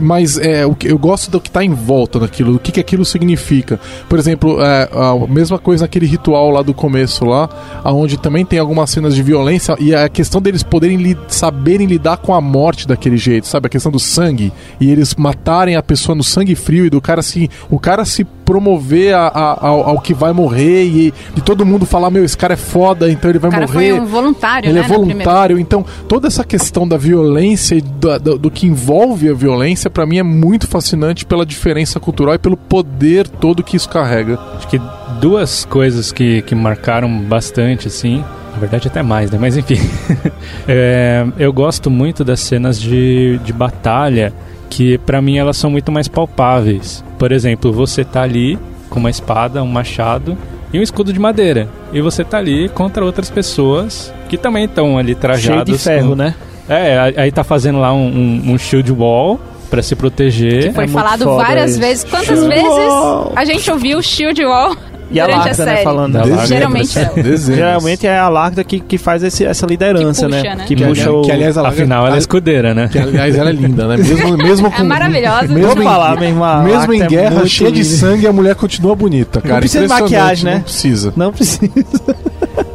[0.00, 2.80] Mas é, o que, eu gosto do que está em volta daquilo, do que, que
[2.80, 3.78] aquilo significa.
[4.08, 7.48] Por exemplo, é, a mesma coisa naquele ritual lá do começo lá,
[7.84, 12.16] onde também tem algumas cenas de violência e a questão deles poderem li- saberem lidar
[12.18, 13.66] com a morte daquele jeito, sabe?
[13.66, 17.22] A questão do sangue e eles matarem a pessoa no sangue frio e do cara
[17.22, 21.64] se o cara se promover a- a- ao, ao que vai morrer e, e todo
[21.64, 24.04] mundo falar meu esse cara é foda então ele vai O cara morrer foi um
[24.06, 24.80] voluntário, ele né?
[24.80, 28.66] é na primeira- voluntário, então toda essa questão da violência e do, do- do que
[28.66, 33.62] envolve a violência, pra mim é muito fascinante pela diferença cultural e pelo poder todo
[33.62, 34.38] que isso carrega.
[34.56, 34.80] Acho que
[35.20, 38.24] duas coisas que, que marcaram bastante, assim.
[38.52, 39.38] Na verdade, até mais, né?
[39.40, 39.76] Mas enfim.
[40.68, 44.32] É, eu gosto muito das cenas de, de batalha,
[44.70, 47.04] que pra mim elas são muito mais palpáveis.
[47.18, 48.58] Por exemplo, você tá ali
[48.88, 50.36] com uma espada, um machado
[50.72, 51.68] e um escudo de madeira.
[51.92, 55.66] E você tá ali contra outras pessoas que também estão ali Cheio trajadas.
[55.66, 56.34] de ferro, com- né?
[56.68, 59.40] É, aí- aí tá fazendo lá um, um, um shield wall
[59.72, 60.72] pra se proteger.
[60.74, 61.80] Foi É falado várias isso.
[61.80, 62.04] vezes.
[62.04, 63.32] Quantas Shield vezes Wall.
[63.34, 64.76] a gente ouviu o Shield Wall
[65.10, 65.84] E a durante a Lacta, né, série?
[65.84, 66.14] falando.
[66.16, 66.46] Lacta.
[66.46, 67.10] Geralmente é.
[67.38, 70.54] Geralmente é a Lacta que, que faz esse- essa liderança, Que puxa, né?
[70.56, 70.64] né?
[70.66, 71.22] Que Que, puxa o...
[71.22, 72.88] que, aliás, ela, Afinal, ela é escudeira, né?
[72.92, 73.96] que, aliás, ela é linda, né?
[73.96, 75.48] Mesmo, mesmo com, É maravilhosa.
[75.48, 78.54] Mesmo em, falar, a mesmo Lacta em é guerra, muito cheia de sangue, a mulher
[78.54, 79.58] continua bonita, cara.
[79.60, 80.54] precisa de maquiagem, né?
[80.56, 81.12] Não precisa.
[81.16, 81.72] Não precisa.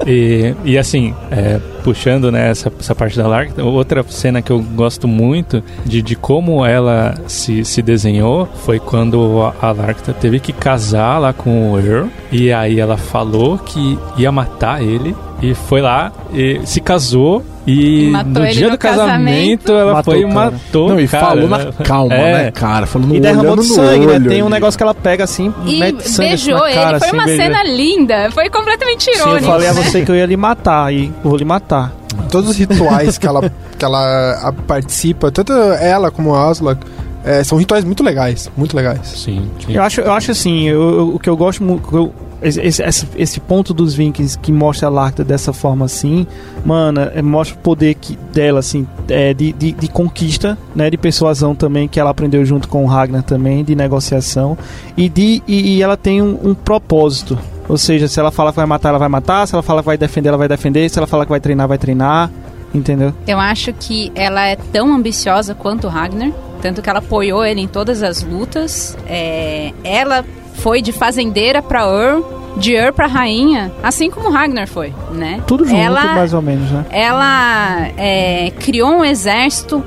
[0.06, 4.62] E, e assim, é, puxando né, essa, essa parte da Lark, outra cena que eu
[4.62, 10.40] gosto muito de, de como ela se, se desenhou foi quando a, a Larkta teve
[10.40, 12.08] que casar lá com o Earl.
[12.32, 15.16] E aí ela falou que ia matar ele.
[15.42, 17.44] E foi lá, e se casou.
[17.68, 19.72] E matou no dia no do casamento, casamento.
[19.74, 20.34] ela Matou foi e cara.
[20.52, 20.90] matou.
[20.90, 21.72] Não, e cara, falou na né?
[21.84, 22.34] calma, É.
[22.46, 22.86] né, cara?
[22.88, 24.14] Falando E derramou no sangue, né?
[24.14, 26.90] olho Tem um negócio que ela pega assim, E mete sangue assim beijou na cara,
[26.92, 27.00] ele.
[27.00, 27.44] Foi assim, uma beija.
[27.44, 28.32] cena linda.
[28.32, 29.38] Foi completamente Sim, irônico.
[29.38, 29.82] eu falei a né?
[29.84, 31.92] você que eu ia lhe matar e eu vou lhe matar.
[32.32, 36.80] Todos os rituais que ela, que ela a- participa, tanto ela como a Aslak,
[37.26, 38.50] é, são rituais muito legais.
[38.56, 39.02] Muito legais.
[39.04, 39.74] Sim, sim.
[39.74, 42.14] Eu acho, eu acho assim, eu- eu- o que eu gosto muito.
[42.42, 46.26] Esse- esse, esse ponto dos Vikings que mostra a Lacta dessa forma assim,
[46.66, 50.90] mano, é, mostra o poder que, dela, assim, é, de, de, de conquista, né?
[50.90, 54.58] De persuasão também, que ela aprendeu junto com o Ragnar também, de negociação.
[54.96, 57.38] E, de, e, e ela tem um, um propósito.
[57.70, 59.46] Ou seja, se ela fala que vai matar, ela vai matar.
[59.48, 60.90] Se ela fala que vai defender, ela vai defender.
[60.90, 62.32] Se ela fala que vai treinar, vai treinar.
[62.74, 63.14] Entendeu?
[63.26, 66.32] Eu acho que ela é tão ambiciosa quanto o Ragnar.
[66.62, 68.98] Tanto que ela apoiou ele em todas as lutas.
[69.08, 70.24] É, ela
[70.58, 72.22] foi de fazendeira pra Earl,
[72.58, 75.42] de Earl pra rainha, assim como o Ragnar foi, né?
[75.48, 76.86] Tudo junto, ela, mais ou menos, né?
[76.90, 79.84] ela é, criou um exército,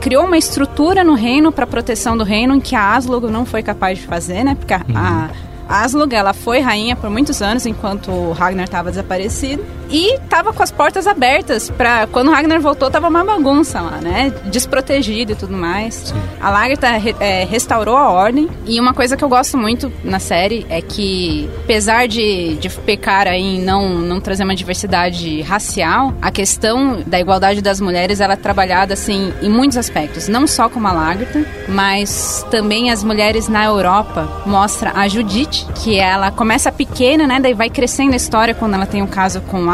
[0.00, 3.62] criou uma estrutura no reino para proteção do reino em que a Aslog não foi
[3.62, 4.54] capaz de fazer, né?
[4.54, 5.28] Porque a, a
[5.68, 10.70] Aslog, ela foi rainha por muitos anos enquanto Ragnar estava desaparecido e tava com as
[10.70, 14.32] portas abertas para quando Ragnar voltou tava uma bagunça lá, né?
[14.46, 16.14] Desprotegido e tudo mais.
[16.40, 16.88] A Lagertha
[17.20, 21.48] é, restaurou a ordem e uma coisa que eu gosto muito na série é que
[21.64, 27.18] apesar de, de pecar aí em não não trazer uma diversidade racial, a questão da
[27.18, 31.44] igualdade das mulheres ela é trabalhada assim em muitos aspectos, não só como a Lagertha,
[31.68, 37.54] mas também as mulheres na Europa mostra a Judith, que ela começa pequena, né, daí
[37.54, 39.64] vai crescendo a história quando ela tem um caso com o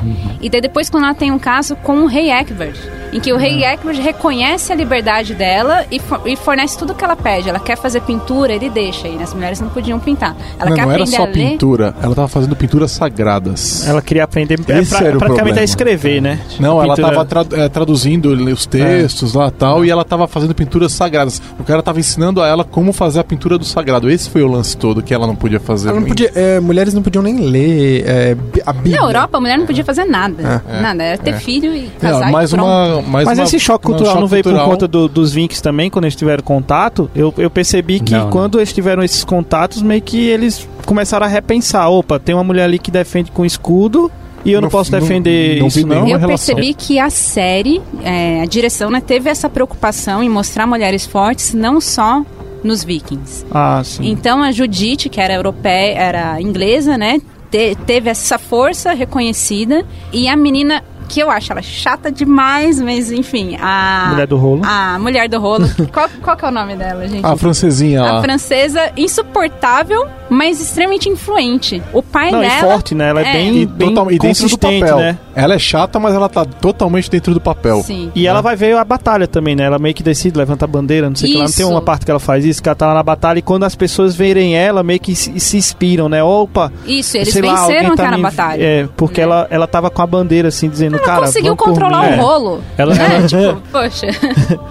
[0.00, 0.38] Athelstan.
[0.40, 2.76] E daí depois quando ela tem um caso com o rei Egbert,
[3.12, 7.02] em que o rei Egbert reconhece a liberdade dela e, fo- e fornece tudo que
[7.04, 7.48] ela pede.
[7.48, 9.08] Ela quer fazer pintura, ele deixa.
[9.08, 10.36] E as mulheres não podiam pintar.
[10.58, 11.32] Ela não, quer não era só a ler.
[11.32, 13.86] pintura, ela tava fazendo pinturas sagradas.
[13.86, 16.38] Ela queria aprender é, Esse pra- era praticamente a escrever, né?
[16.60, 20.54] Não, ela Pintura- tava tradu- eh, traduzindo os textos lá tal, e ela tava fazendo
[20.54, 21.40] pinturas sagradas.
[21.58, 24.10] O cara tava ensinando a ela como fazer a pintura do sagrado.
[24.10, 25.88] Esse foi o lance todo que ela não podia fazer.
[25.90, 28.36] Ela não podia, é, mulheres não podiam nem ler é,
[28.66, 29.00] a Bíblia.
[29.00, 30.62] Na Europa, a mulher não podia fazer nada.
[30.68, 31.02] É, nada.
[31.02, 31.38] Era ter é.
[31.40, 34.28] filho e Não, casar mais e uma, mais Mas uma- esse choque cultural choque não
[34.28, 34.66] veio cultural.
[34.66, 37.10] por conta do- dos Vinks também, quando eles tiveram contato?
[37.14, 38.30] Eu, eu percebi que Não, não.
[38.30, 41.88] quando eles tiveram esses contatos, meio que eles começaram a repensar.
[41.88, 44.10] Opa, tem uma mulher ali que defende com escudo
[44.44, 45.96] e eu não, Não- posso não- defender não isso, não?
[45.96, 46.28] Eu relação.
[46.28, 51.54] percebi que a série, é, a direção, né, teve essa preocupação em mostrar mulheres fortes,
[51.54, 52.22] não só
[52.62, 53.44] nos Vikings.
[53.52, 54.08] Ah, sim.
[54.10, 57.20] Então a Judite, que era europeia, era inglesa, né?
[57.50, 63.10] Te- teve essa força reconhecida e a menina que eu acho ela chata demais, mas
[63.10, 64.62] enfim, a Mulher do rolo.
[64.64, 65.66] a mulher do rolo.
[65.92, 67.24] qual, qual que é o nome dela, gente?
[67.24, 68.22] A francesinha A lá.
[68.22, 71.82] francesa insuportável, mas extremamente influente.
[71.92, 73.08] O pai Não, e dela forte, né?
[73.10, 73.32] Ela é, é.
[73.32, 74.96] bem, E, bem total- e dentro do papel.
[74.98, 75.18] né?
[75.34, 77.82] Ela é chata, mas ela tá totalmente dentro do papel.
[77.82, 78.10] Sim.
[78.14, 79.64] E ela vai ver a batalha também, né?
[79.64, 81.44] Ela meio que decide, levanta a bandeira, não sei o que lá.
[81.44, 83.42] Não tem uma parte que ela faz isso, que ela tá lá na batalha e
[83.42, 86.22] quando as pessoas verem ela, meio que se, se inspiram, né?
[86.22, 88.62] Opa, Isso, eles sei lá, venceram alguém tá aquela me- batalha.
[88.62, 89.24] É, porque né?
[89.24, 91.20] ela, ela tava com a bandeira assim, dizendo, Ela cara.
[91.20, 92.16] conseguiu controlar o É.
[92.16, 92.60] rolo.
[92.76, 93.16] Ela, né?
[93.16, 94.06] ela, tipo, poxa.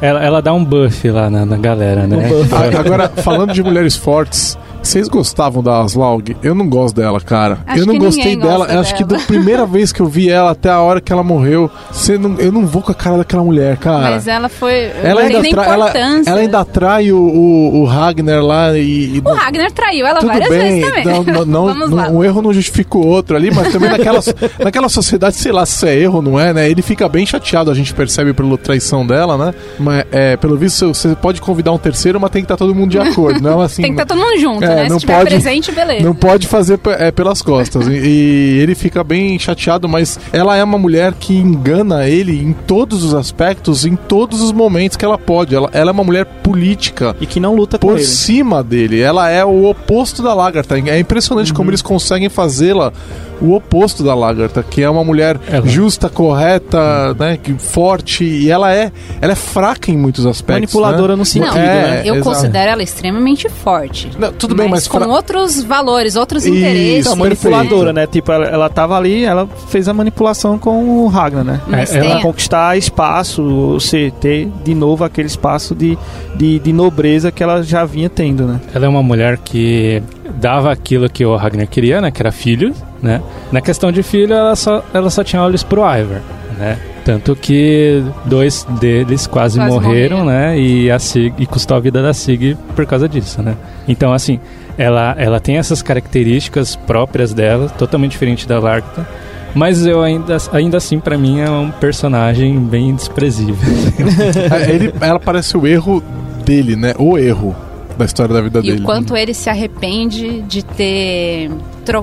[0.02, 2.30] ela, ela dá um buff lá na, na galera, né?
[2.30, 4.58] Um Agora, falando de mulheres fortes,
[4.88, 6.36] vocês gostavam da Aslaug?
[6.42, 7.60] Eu não gosto dela, cara.
[7.68, 8.66] Acho eu não gostei dela.
[8.80, 11.70] acho que da primeira vez que eu vi ela até a hora que ela morreu,
[11.92, 14.12] você não, eu não vou com a cara daquela mulher, cara.
[14.12, 14.92] Mas ela foi.
[15.04, 15.94] ela, ainda tra- ela,
[16.26, 19.18] ela ainda atrai o, o, o Ragnar lá e.
[19.18, 21.06] e O Ragnar traiu ela tudo várias bem, vezes também.
[21.06, 24.20] não, não, não, um erro não justifica o outro ali, mas também naquela,
[24.64, 26.70] naquela sociedade, sei lá se é erro ou não é, né?
[26.70, 29.54] Ele fica bem chateado, a gente percebe pela traição dela, né?
[29.78, 32.92] Mas, é, pelo visto, você pode convidar um terceiro, mas tem que estar todo mundo
[32.92, 33.82] de acordo, não assim.
[33.82, 34.90] Tem que estar todo mundo junto, É, né?
[34.90, 36.04] não Se tiver pode- presente, beleza.
[36.04, 37.88] Não pode fazer é, pelas costas.
[37.88, 42.54] E, e ele fica bem chateado, mas ela é uma mulher que engana ele em
[42.54, 45.56] todos os aspectos, em todos os momentos que ela pode.
[45.56, 48.04] Ela, ela é uma mulher política E que não luta por ele.
[48.04, 49.00] cima dele.
[49.02, 50.78] Ela é o oposto da Lagarta.
[50.78, 51.58] É impressionante Uhum.
[51.58, 52.92] como eles conseguem fazê-la
[53.40, 58.50] o oposto da Lagarta, que é uma mulher Ela- justa, correta, né, que forte e
[58.50, 60.74] ela é, ela é fraca em muitos aspectos.
[60.74, 61.20] Manipuladora né?
[61.20, 62.02] no sentido, Não, né?
[62.04, 62.30] eu exato.
[62.36, 64.10] considero ela extremamente forte.
[64.18, 67.06] Não, tudo bem, mas com fra- outros valores, outros Isso, interesses.
[67.06, 68.08] Então, manipuladora, né?
[68.08, 71.62] Tipo, ela, ela tava ali, ela fez a manipulação com o Ragnar, né?
[71.68, 75.98] Mas É, tem- Pra conquistar espaço, ou seja, ter de novo aquele espaço de,
[76.36, 78.60] de, de nobreza que ela já vinha tendo, né?
[78.74, 80.02] Ela é uma mulher que
[80.40, 82.12] dava aquilo que o Ragnar queria, né?
[82.12, 83.22] Que era filho, né?
[83.52, 86.22] Na questão de filho, ela só, ela só tinha olhos pro Ivar,
[86.58, 86.78] né?
[87.08, 90.26] Tanto que dois deles quase, Quase morreram, morreram.
[90.26, 90.60] né?
[90.60, 93.56] E, a Sig, e custou a vida da Sig por causa disso, né?
[93.88, 94.42] Então, assim,
[94.78, 99.08] ela, ela tem essas características próprias dela, totalmente diferente da Larkta.
[99.56, 103.56] Mas eu ainda, ainda assim, pra mim, é um personagem bem desprezível.
[104.52, 106.04] É, ele, ela parece o erro
[106.46, 106.94] dele, né?
[107.00, 107.56] O erro
[107.98, 108.82] da história da vida E dele.
[108.82, 111.50] o quanto ele se arrepende de ter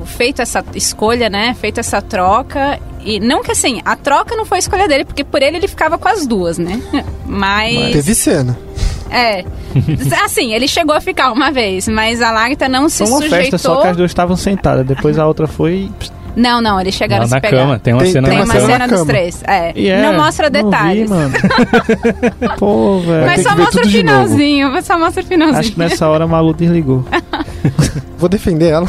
[0.04, 1.54] feito essa escolha, né?
[1.60, 2.78] Feito essa troca.
[3.04, 5.68] E não que assim, a troca não foi a escolha dele, porque por ele ele
[5.68, 6.80] ficava com as duas, né?
[7.26, 7.92] Mas.
[7.92, 8.58] Teve cena.
[9.10, 9.44] É.
[10.24, 13.38] Assim, ele chegou a ficar uma vez, mas a Lagta não se Foi uma sujeitou.
[13.42, 14.84] festa só que as duas estavam sentadas.
[14.86, 15.88] Depois a outra foi.
[16.34, 17.58] Não, não, eles chegaram Não, a se na pegar.
[17.58, 18.66] cama, tem uma Tem- cena Tem na uma cama.
[18.66, 19.06] cena Na dos cama.
[19.06, 19.42] três.
[19.46, 19.72] É.
[19.76, 21.02] E é, não mostra não detalhes.
[21.02, 21.32] vi, mano.
[22.58, 23.26] Pô, velho.
[23.26, 24.82] mas só mostra o finalzinho.
[24.82, 25.60] Só mostra o finalzinho.
[25.60, 27.04] Acho que nessa hora a Malu desligou.
[28.18, 28.86] Vou defender ela,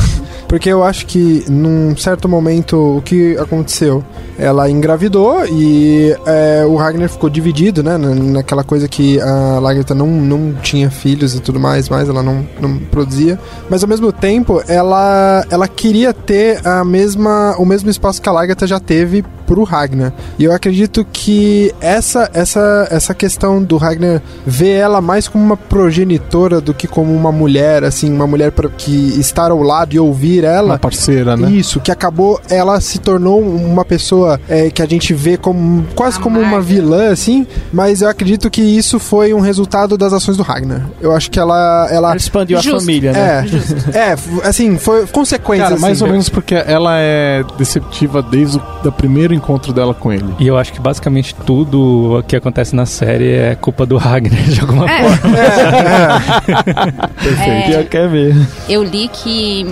[0.48, 4.04] porque eu acho que num certo momento o que aconteceu?
[4.38, 7.98] Ela engravidou e é, o Ragnar ficou dividido, né?
[7.98, 12.22] na- Naquela coisa que a Lagertha não, não tinha filhos e tudo mais, mas ela
[12.22, 13.40] não, não produzia.
[13.70, 18.32] Mas ao mesmo tempo, ela, ela queria ter a mesma, o mesmo espaço que a
[18.32, 20.12] Lagertha já teve pro Ragnar.
[20.40, 25.56] E eu acredito que essa, essa, essa questão do Ragnar ver ela mais como uma
[25.56, 30.00] progenitora do que como uma mulher, assim, uma mulher pra, que estar ao lado e
[30.00, 30.80] ouvir Uma ela.
[30.80, 31.50] parceira, né?
[31.52, 36.20] Isso, que acabou, ela se tornou uma pessoa é, que a gente vê como quase
[36.20, 40.44] como uma vilã, assim, mas eu acredito que isso foi um resultado das ações do
[40.44, 40.86] Ragnar.
[41.02, 41.88] Eu acho que ela.
[41.90, 42.78] ela Ela expandiu Justo.
[42.78, 43.46] a família, né?
[43.94, 44.16] é, é,
[44.48, 45.66] assim, foi consequência.
[45.66, 46.06] Cara, mais assim.
[46.06, 50.26] ou menos porque ela é deceptiva desde o do primeiro encontro dela com ele.
[50.40, 54.60] E eu acho que basicamente tudo que acontece na série é culpa do Ragnar, de
[54.62, 55.38] alguma É, forma.
[55.40, 57.66] É.
[57.70, 58.48] Pior que é mesmo.
[58.70, 59.66] eu li que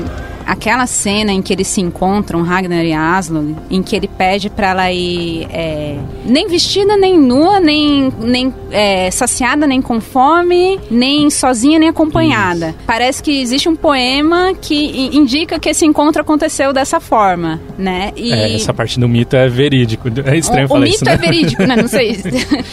[0.45, 4.69] aquela cena em que eles se encontram, Ragnar e Aslog, em que ele pede pra
[4.69, 11.29] ela ir é, nem vestida, nem nua, nem, nem é, saciada, nem com fome, nem
[11.29, 12.75] sozinha, nem acompanhada.
[12.85, 18.11] Parece que existe um poema que indica que esse encontro aconteceu dessa forma, né?
[18.15, 20.09] E É, essa parte do mito é verídico.
[20.25, 21.13] É estranho o, o falar mito isso, né?
[21.13, 21.75] é verídico, né?
[21.75, 22.17] Não sei.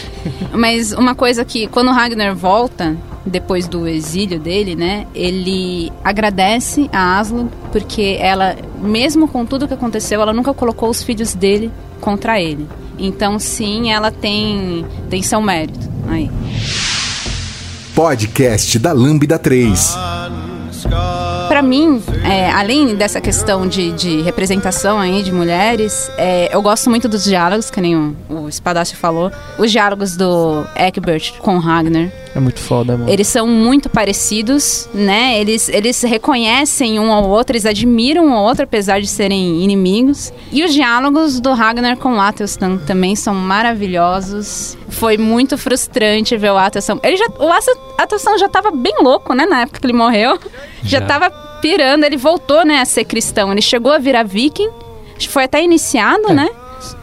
[0.53, 5.07] Mas uma coisa que quando o Ragnar volta depois do exílio dele, né?
[5.14, 11.03] Ele agradece a Aslog porque ela, mesmo com tudo que aconteceu, ela nunca colocou os
[11.03, 12.66] filhos dele contra ele.
[12.99, 16.31] Então, sim, ela tem, tem seu mérito aí.
[17.95, 19.97] Podcast da Lambda 3.
[21.61, 26.89] Para mim, é, além dessa questão de, de representação aí de mulheres, é, eu gosto
[26.89, 29.31] muito dos diálogos, que nem o, o Espadacio falou.
[29.59, 32.11] Os diálogos do Egbert com Ragnar.
[32.35, 33.11] É muito foda, mano.
[33.11, 35.39] Eles são muito parecidos, né?
[35.39, 40.33] Eles, eles reconhecem um ao outro, eles admiram um ao outro, apesar de serem inimigos.
[40.51, 44.79] E os diálogos do Ragnar com o Athelstan também são maravilhosos.
[44.89, 46.99] Foi muito frustrante ver o Athelstan.
[47.03, 49.45] Ele já, o Athelstan já tava bem louco, né?
[49.45, 50.39] Na época que ele morreu.
[50.83, 52.05] Já, já tava pirando.
[52.05, 53.53] Ele voltou, né, a ser cristão.
[53.53, 54.71] Ele chegou a virar viking.
[55.29, 56.35] Foi até iniciado, é.
[56.35, 56.49] né?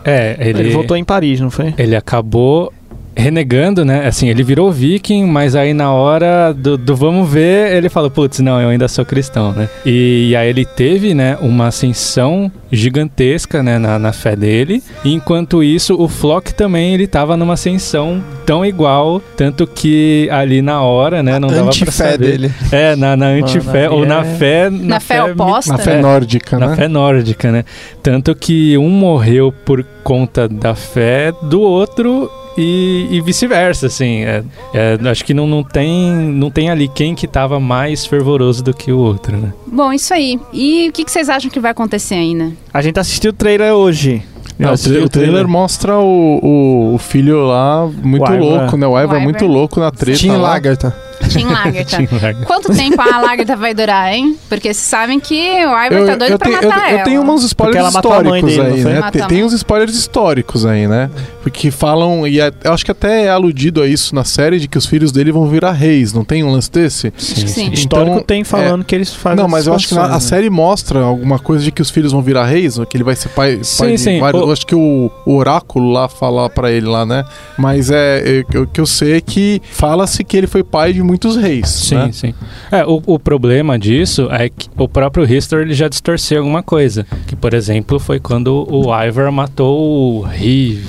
[0.04, 0.60] É, ele...
[0.60, 1.74] ele voltou em Paris, não foi?
[1.78, 2.74] Ele acabou
[3.18, 4.06] renegando, né?
[4.08, 8.40] Assim, ele virou viking, mas aí na hora do, do vamos ver, ele falou, putz,
[8.40, 9.68] não, eu ainda sou cristão, né?
[9.86, 14.84] E, e, aí ele teve, né, uma ascensão gigantesca, né, na, na fé dele.
[15.04, 20.62] E enquanto isso, o Flock também, ele tava numa ascensão tão igual, tanto que ali
[20.62, 22.18] na hora, né, não dava pra saber.
[22.18, 22.52] dele.
[22.72, 24.70] É, na, na antifé, ou na fé...
[24.70, 25.72] Na, na fé, fé, oposta.
[25.74, 26.68] Na fé é, nórdica, né?
[26.68, 27.66] Na fé nórdica, né?
[28.04, 34.24] Tanto que um morreu por conta da fé do outro e, e vice-versa, assim.
[34.24, 34.44] É,
[34.74, 38.74] é, acho que não, não, tem, não tem ali quem que tava mais fervoroso do
[38.74, 39.54] que o outro, né?
[39.68, 40.40] Bom, isso aí.
[40.52, 42.52] E o que, que vocês acham que vai acontecer ainda?
[42.74, 44.24] A gente assistiu o trailer hoje.
[44.58, 48.88] Não, o, trailer, o trailer mostra o, o, o, filho lá muito louco, né?
[48.88, 50.18] O Ivar muito louco na treta.
[50.18, 51.07] Tim Lagertha.
[51.28, 51.98] Tim Lagertha.
[52.46, 54.38] Quanto tempo a Lagertha vai durar, hein?
[54.50, 57.00] Porque vocês sabem que o Ivar tá doido eu pra tenho, matar eu, ela.
[57.00, 59.12] Eu tenho uns spoilers históricos dele, aí, né?
[59.12, 61.10] Tem, tem uns spoilers históricos aí, né?
[61.42, 64.68] Porque falam, e é, eu acho que até é aludido a isso na série, de
[64.68, 66.14] que os filhos dele vão virar reis.
[66.14, 67.14] Não tem um lance desse?
[67.18, 67.48] Sim.
[67.48, 67.62] Sim.
[67.66, 70.20] Então, Histórico tem falando é, que eles fazem Não, mas eu acho que a, né?
[70.20, 73.30] série mostra alguma coisa de que os filhos vão virar reis, que ele vai ser
[73.30, 74.20] pai, sim, pai sim.
[74.20, 74.42] vários.
[74.42, 74.46] O...
[74.46, 77.24] Eu acho que o, o oráculo lá fala para ele lá, né?
[77.58, 81.02] Mas é, é, o que eu sei é que fala-se que ele foi pai de
[81.02, 81.68] muitos reis.
[81.70, 82.12] Sim, né?
[82.12, 82.34] sim.
[82.72, 87.06] É, o, o problema disso é que o próprio History ele já distorceu alguma coisa.
[87.26, 90.84] Que, por exemplo, foi quando o Ivar matou o Riv.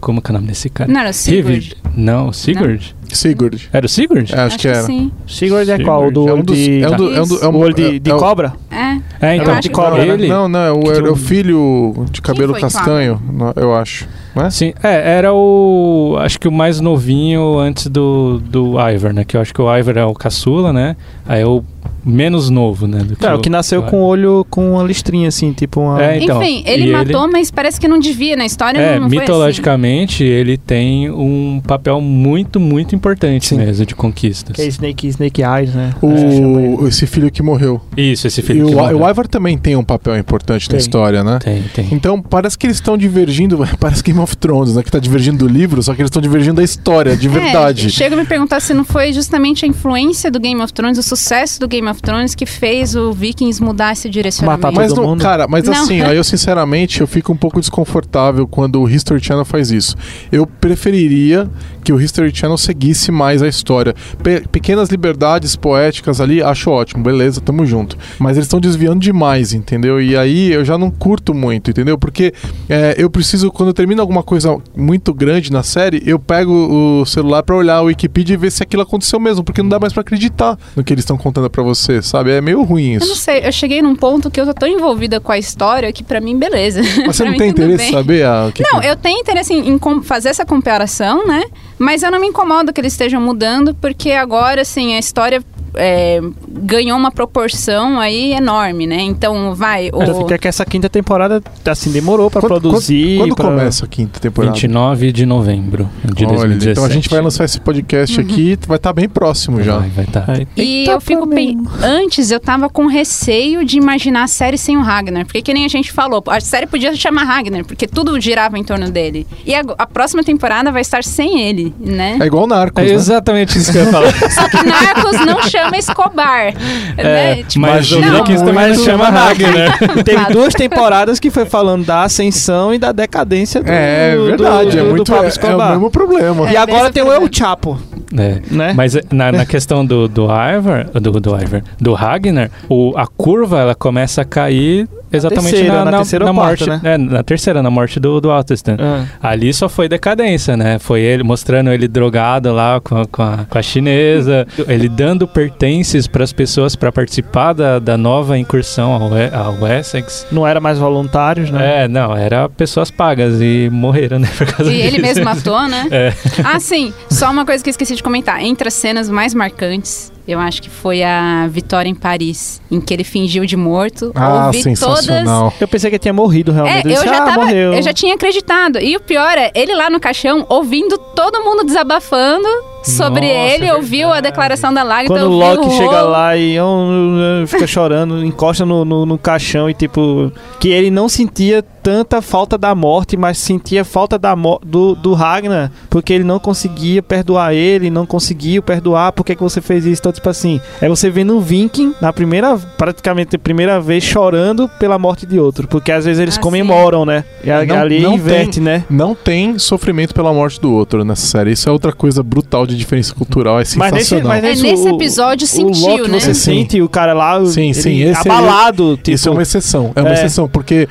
[0.00, 0.92] Como que é o nome desse cara?
[0.92, 1.76] Não, era Sigurd.
[1.94, 2.94] Não, Sigurd?
[2.96, 3.01] Não.
[3.16, 3.68] Sigurd.
[3.72, 4.32] Era o Sigurd?
[4.32, 4.82] É, acho, acho, que, era.
[4.82, 5.12] sim.
[5.26, 6.10] Sigurd é qual?
[6.10, 6.82] Do é um dos, de...
[6.82, 8.52] É um, do, é um, do, é um, olho de, de é, cobra?
[8.70, 9.26] É.
[9.26, 10.04] É, então, de cobra.
[10.04, 10.28] Ele...
[10.28, 13.20] Não, não, é o, era o filho de cabelo castanho,
[13.56, 14.08] eu acho.
[14.34, 14.50] Não é?
[14.50, 16.16] Sim, é, era o.
[16.18, 19.24] Acho que o mais novinho antes do, do Ivar, né?
[19.24, 20.96] Que eu acho que o Ivar é o caçula, né?
[21.26, 21.62] Aí é o
[22.04, 22.98] menos novo, né?
[22.98, 26.02] Do que não, o que nasceu com o olho com uma listrinha, assim, tipo uma.
[26.02, 27.32] É, então, Enfim, ele matou, ele...
[27.32, 28.36] mas parece que não devia.
[28.36, 30.34] Na história é, não, não mitologicamente, foi assim.
[30.34, 33.58] ele tem um papel muito, muito importante Sim.
[33.58, 34.56] mesmo de conquistas.
[34.56, 35.94] Que é Snake, Snake Eyes, né?
[36.00, 37.80] O, esse filho que morreu.
[37.96, 39.00] Isso, esse filho e que o, morreu.
[39.00, 40.76] o Ivar também tem um papel importante tem.
[40.76, 41.38] na história, né?
[41.38, 41.88] Tem, tem.
[41.92, 44.82] Então, parece que eles estão divergindo, parece Game of Thrones, né?
[44.82, 47.90] Que tá divergindo do livro, só que eles estão divergindo da história, de é, verdade.
[47.90, 51.02] Chega a me perguntar se não foi justamente a influência do Game of Thrones, o
[51.02, 54.62] sucesso do Game of Thrones que fez o Vikings mudar esse direcionamento.
[54.66, 55.20] Matar mas não, mundo?
[55.22, 55.72] cara, mas Não.
[55.72, 59.96] assim, aí eu sinceramente eu fico um pouco desconfortável quando o History Channel faz isso.
[60.30, 61.48] Eu preferiria
[61.84, 63.94] que o History Channel seguisse mais a história.
[64.22, 67.96] Pe- pequenas liberdades poéticas ali, acho ótimo, beleza, tamo junto.
[68.18, 70.00] Mas eles estão desviando demais, entendeu?
[70.00, 71.98] E aí eu já não curto muito, entendeu?
[71.98, 72.32] Porque
[72.68, 77.42] é, eu preciso, quando termina alguma coisa muito grande na série, eu pego o celular
[77.42, 80.02] pra olhar a Wikipedia e ver se aquilo aconteceu mesmo, porque não dá mais pra
[80.02, 82.30] acreditar no que eles estão contando pra você, sabe?
[82.32, 83.16] É meio ruim Eu não isso.
[83.16, 86.20] sei, eu cheguei num ponto que eu tô tão envolvida com a história que pra
[86.20, 86.80] mim, beleza.
[87.06, 89.52] Mas você não tem interesse em saber a, o que Não, que- eu tenho interesse
[89.52, 91.42] em, em fazer essa comparação, né?
[91.78, 95.42] Mas eu não me incomodo que eles estejam mudando, porque agora, assim, a história
[95.74, 99.00] é, ganhou uma proporção aí enorme, né?
[99.00, 99.90] Então, vai.
[99.92, 100.18] O...
[100.22, 103.18] Fica que essa quinta temporada, assim, demorou pra Quando- produzir.
[103.18, 104.52] Quando, pra- começa a quinta temporada?
[104.54, 106.70] 29 de novembro de Olha, 2017.
[106.72, 108.24] então a gente vai lançar esse podcast Uhum.
[108.26, 109.78] aqui, vai estar bem próximo já.
[109.78, 110.24] Vai, vai tá.
[110.56, 111.70] E Eita, eu fico problema.
[111.82, 115.24] Antes eu tava com receio de imaginar a série sem o Ragnar.
[115.24, 118.58] Porque que nem a gente falou, a série podia se chamar Ragnar, porque tudo girava
[118.58, 119.26] em torno dele.
[119.46, 122.18] E a, a próxima temporada vai estar sem ele, né?
[122.20, 122.92] É igual Narcos, É né?
[122.92, 124.12] exatamente isso que eu ia falar.
[124.30, 126.54] Só que Narcos não chama Escobar.
[126.96, 127.40] né?
[127.40, 128.16] É, Tipo, mas o não.
[128.18, 129.78] Vikings também chama Ragnar.
[130.04, 130.32] Teve Claro.
[130.32, 134.78] duas temporadas que foi falando da ascensão e da decadência do É do- verdade, do,
[134.78, 135.70] é do muito Pablo é, é o Escobar.
[135.70, 136.50] mesmo problema.
[136.50, 137.12] E É, agora tem o.
[137.12, 137.78] El Chapo,
[138.16, 138.40] É.
[138.50, 138.72] né?
[138.74, 143.58] Mas na, na questão do, do Ivar, do, do Ivar, do Ragnar, o, a curva
[143.60, 146.64] ela começa a cair exatamente terceira, na, na na- terceira na morte.
[146.64, 146.94] quarta, né?
[146.94, 148.76] é, na terceira, na morte do, do Altistan.
[148.80, 149.04] Ah.
[149.22, 150.78] Ali só foi decadência, né?
[150.78, 155.26] Foi ele mostrando ele drogado lá com a, com a, com a chinesa, ele dando
[155.52, 160.26] pertences para as pessoas para participar da, da nova incursão ao, E- ao Essex.
[160.32, 161.84] Não era mais voluntários, né?
[161.84, 164.28] É, não, era pessoas pagas e morreram, né?
[164.36, 165.02] Por causa E ele disso.
[165.02, 165.86] mesmo matou, né?
[165.92, 166.12] É.
[166.44, 166.92] Ah, sim.
[167.10, 168.42] Só uma coisa que eu esqueci de comentar.
[168.42, 172.94] Entre as cenas mais marcantes, eu acho que foi a vitória em Paris, em que
[172.94, 174.10] ele fingiu de morto.
[174.14, 175.52] Ah, Ouvi sensacional.
[175.60, 176.66] Eu pensei que ele tinha morrido todas.
[176.66, 176.86] realmente.
[176.86, 177.74] É, eu disse, já, ah, tava, morreu.
[177.74, 178.78] eu já tinha acreditado.
[178.78, 182.48] E o pior é, ele lá no caixão, ouvindo todo mundo desabafando
[182.82, 184.32] sobre Nossa, ele, é ouviu a verdade.
[184.32, 185.14] declaração da Lágrima.
[185.14, 189.74] Quando o Loki chega lá e oh, fica chorando, encosta no, no, no caixão e
[189.74, 190.32] tipo.
[190.58, 195.70] Que ele não sentia tanta falta da morte, mas sentia falta da do, do Ragnar,
[195.90, 200.00] porque ele não conseguia perdoar ele, não conseguiu perdoar, por que, que você fez isso?
[200.00, 204.68] Então, tipo assim, é você vendo um Viking na primeira, praticamente a primeira vez, chorando
[204.78, 207.24] pela morte de outro, porque às vezes eles Ah, comemoram, né?
[207.44, 208.84] E a- Não- ali não inverte, né?
[208.88, 211.52] Não tem sofrimento pela morte do outro nessa série.
[211.52, 213.60] Isso é outra coisa brutal de diferença cultural.
[213.60, 214.28] É Mas nesse, sensacional.
[214.28, 216.20] mas É, nesse, nesse o- episódio o sentiu, Loki né?
[216.20, 216.40] você Sim.
[216.58, 219.92] sente o cara lá Sim, ele sim, esse abalado, tipo, Isso é uma exceção.
[219.94, 220.14] É uma É.
[220.14, 220.88] exceção, porque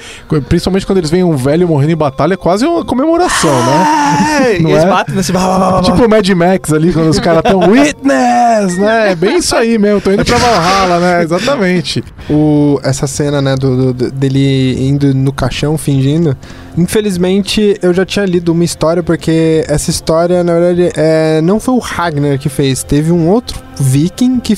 [0.49, 4.55] principalmente quando eles veem um velho morrendo em batalha, é quase uma comemoração, né?
[4.57, 4.87] E Não eles é?
[4.87, 5.81] batem nesse blá, blá, blá, blá.
[5.83, 9.11] Tipo o Mad Max ali, quando os caras estão Witness, né?
[9.11, 11.23] É bem isso aí mesmo, tô indo pra Valhalla, né?
[11.23, 12.03] Exatamente.
[12.29, 16.35] O, essa cena, né, do, do- dele indo no caixão fingindo.
[16.77, 21.73] Infelizmente, eu já tinha lido uma história, porque essa história, na verdade, é, não foi
[21.75, 22.83] o Ragnar que fez.
[22.83, 24.57] Teve um outro viking que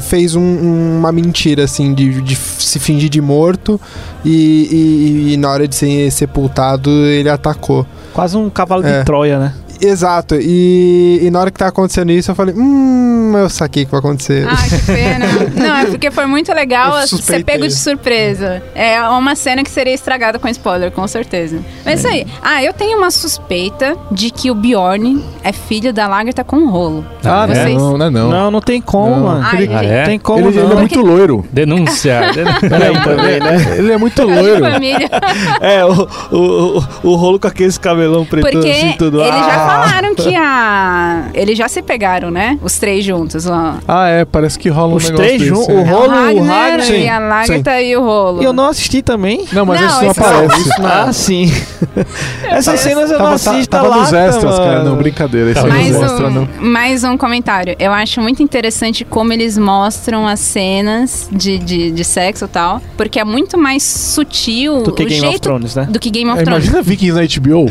[0.00, 3.80] fez um- uma mentira, assim, de, de se fingir de morto
[4.24, 4.30] e,
[5.30, 7.86] e- e na hora de ser sepultado, ele atacou.
[8.12, 8.98] Quase um cavalo É.
[9.00, 9.54] de Troia, né?
[9.82, 13.86] Exato, e, e na hora que tá acontecendo isso, eu falei, hum, eu saquei o
[13.86, 14.46] que vai acontecer.
[14.48, 15.26] Ah, que pena.
[15.56, 18.62] Não, é porque foi muito legal ser pego de surpresa.
[18.74, 21.58] É uma cena que seria estragada com spoiler, com certeza.
[21.84, 22.26] Mas isso aí.
[22.42, 26.70] Ah, eu tenho uma suspeita de que o Bjorn é filho da Lagertha com um
[26.70, 27.04] rolo.
[27.24, 27.54] Ah, é?
[27.54, 28.28] Vocês- não, não é não.
[28.30, 29.22] Não, não tem como, Não.
[29.24, 29.46] mano.
[29.50, 30.02] Ai, Ah, é?
[30.04, 30.72] Tem como ele, ele não.
[30.72, 31.44] é muito loiro.
[31.52, 32.20] Denúncia.
[32.60, 33.76] Peraí também, né?
[33.78, 34.64] Ele é muito É loiro.
[34.70, 35.10] família.
[35.60, 39.20] É, o, o, o, o rolo com aqueles cabelão preto Porque assim, tudo.
[39.20, 39.71] eles já Ah.
[39.72, 41.24] Falaram que a.
[41.34, 42.58] Eles já se pegaram, né?
[42.62, 43.78] Os três juntos lá.
[43.86, 45.72] Ah, é, parece que rola um Os negócio três desse, juntos, é.
[45.72, 46.90] o É rolo, o Ragnar o Ragnar.
[46.90, 48.42] e a Lagertha e o rolo.
[48.42, 49.44] E eu não assisti também.
[49.52, 50.70] Não, mas Não, isso não é aparece.
[50.82, 51.52] Ah, sim.
[52.50, 53.70] Essas cenas eu não Tava, tá- assisto.
[53.70, 54.78] tava tá nos extras, cara.
[54.78, 54.90] mano.
[54.90, 55.50] Não, brincadeira.
[55.50, 56.42] Esse Tava Mais não mostra, não.
[56.60, 57.74] um, mais um comentário.
[57.78, 62.80] Eu acho muito interessante como eles mostram as cenas de, de, de sexo e tal,
[62.96, 65.86] porque é muito mais sutil Do que o Game jeito of Thrones, né?
[65.90, 66.64] do que Game of É, Thrones.
[66.66, 67.70] Imagina Vikings na HBO.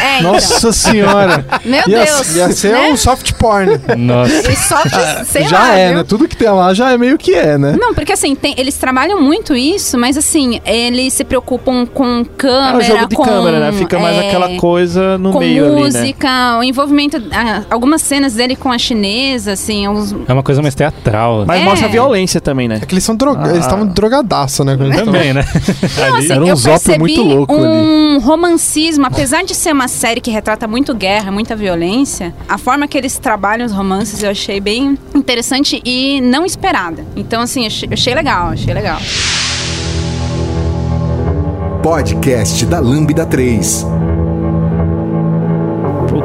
[0.00, 0.32] É, então.
[0.32, 1.37] Nossa senhora.
[1.64, 2.34] Meu Ia, Deus.
[2.36, 2.90] ia ser né?
[2.92, 3.78] um soft porn.
[3.96, 4.50] Nossa.
[4.50, 4.94] E soft,
[5.26, 5.96] sei já lá, é, viu?
[5.98, 6.04] né?
[6.04, 7.76] Tudo que tem lá já é meio que é, né?
[7.78, 12.24] Não, porque assim, tem- eles trabalham muito isso, mas assim, eles se preocupam com É
[12.36, 13.72] câmera, o jogo de com, câmera, né?
[13.72, 15.80] Fica mais é, aquela coisa no com meio ali, né?
[16.00, 20.62] música, o envolvimento, ah, algumas cenas dele com a chinesa, assim, os, É uma coisa
[20.62, 21.44] mais teatral.
[21.46, 21.64] Mas É.
[21.64, 22.78] mostra a violência também, né?
[22.82, 23.46] É que eles são droga...
[23.46, 23.50] Ah.
[23.50, 24.76] eles estavam drogadaço, né?
[24.76, 25.44] Também, né?
[26.04, 26.18] Ali.
[26.24, 30.30] assim, Era um zópio percebi muito louco um romancismo, apesar de ser uma série que
[30.30, 34.98] retrata muito guerra, muita violência, a forma que eles trabalham os romances eu achei bem
[35.14, 37.04] interessante e não esperada.
[37.16, 38.98] Então, assim, achei, achei legal, achei legal.
[41.82, 43.97] Podcast da Lambda 3.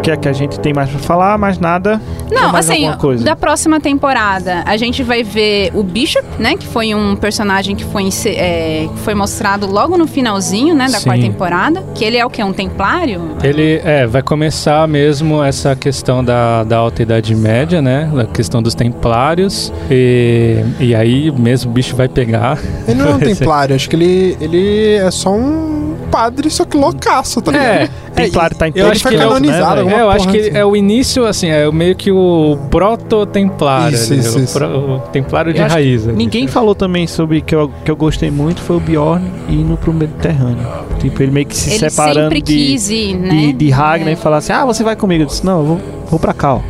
[0.04, 1.38] Que é que a gente tem mais pra falar?
[1.38, 2.00] Mais nada.
[2.30, 2.90] Não, mais assim,
[3.24, 6.58] da próxima temporada, a gente vai ver o Bishop, né?
[6.58, 10.90] Que foi um personagem que foi, é, que foi mostrado logo no finalzinho, né?
[10.90, 11.06] Da Sim.
[11.06, 11.84] quarta temporada.
[11.96, 12.44] Que ele é o que?
[12.44, 13.38] Um templário?
[13.42, 18.12] Ele é, vai começar mesmo essa questão da, da alta idade média, né?
[18.20, 19.72] A questão dos templários.
[19.90, 22.60] E, e aí mesmo o bicho vai pegar.
[22.86, 25.83] Ele não é um templário, acho que ele, ele é só um
[26.14, 27.90] padre, só que loucaço, tá ligado?
[28.16, 30.50] É, Templário tá em eu acho que ele é né, É, eu acho que assim.
[30.58, 33.96] é o início, assim, é meio que o proto-templário.
[33.96, 34.54] Isso, ali, isso, o, isso.
[34.60, 36.08] pro- o templário de Eu raiz.
[36.08, 36.16] ali.
[36.16, 39.92] Ninguém falou também sobre que eu, que eu gostei muito foi o Bjorn indo pro
[39.92, 40.68] Mediterrâneo.
[41.00, 43.30] Tipo, ele meio que se ele separando sempre de, quis ir, né?
[43.30, 44.14] de, de Ragnar É.
[44.14, 45.24] e falar assim: ah, você vai comigo.
[45.24, 46.62] Eu disse: não, eu vou, vou pra cá, ó.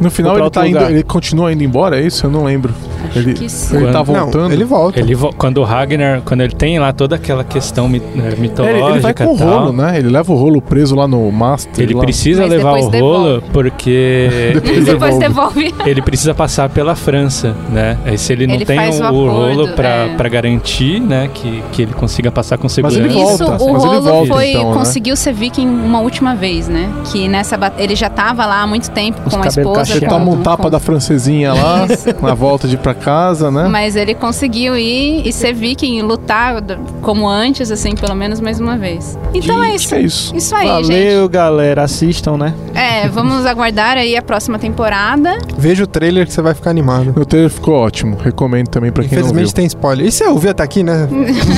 [0.00, 2.26] No final ele tá indo, ele continua indo embora, é isso?
[2.26, 2.72] Eu não lembro.
[3.08, 3.76] Acho ele, que sim.
[3.76, 4.52] ele tá Não, voltando.
[4.52, 4.98] ele volta.
[5.00, 8.78] Ele, vo- quando o Ragnar, quando ele tem lá toda aquela questão mit- eh, mitológica
[8.86, 9.98] ele, ele vai com o rolo, né?
[9.98, 11.82] Ele leva o rolo preso lá no Master.
[11.84, 12.00] Ele lá.
[12.00, 13.50] precisa Mas levar depois o rolo devolve.
[13.52, 14.28] porque
[14.64, 15.74] E depois devolve.
[15.86, 17.98] ele precisa passar pela França, né?
[18.04, 20.08] Aí se ele não Ele tem o, o acordo, rolo pra, é.
[20.16, 22.98] pra garantir, né, que, que ele consiga passar com segurança.
[23.00, 24.74] ele volta, Isso, o mas ele rolo volta, foi, então, né?
[24.76, 26.90] conseguiu ser viking uma última vez, né?
[27.10, 29.96] Que nessa ele já tava lá há muito tempo Os com a esposa.
[29.96, 31.86] Ele toma um tapa da francesinha lá,
[32.22, 33.68] na volta de pra casa, né?
[33.68, 36.62] Mas ele conseguiu ir e ser viking lutar
[37.02, 39.18] como antes, assim, pelo menos mais uma vez.
[39.32, 39.94] Então é isso.
[39.94, 40.36] É isso.
[40.36, 41.04] Isso aí, gente.
[41.04, 41.82] Valeu, galera.
[41.82, 42.54] Assistam, né?
[42.74, 45.38] É, vamos aguardar aí a próxima temporada.
[45.56, 47.12] Veja o trailer que você vai ficar animado.
[47.16, 48.16] O trailer ficou ótimo.
[48.16, 49.32] Recomendo também pra quem não viu.
[49.32, 50.06] Infelizmente tem spoiler.
[50.06, 51.08] E você ouviu até aqui, né?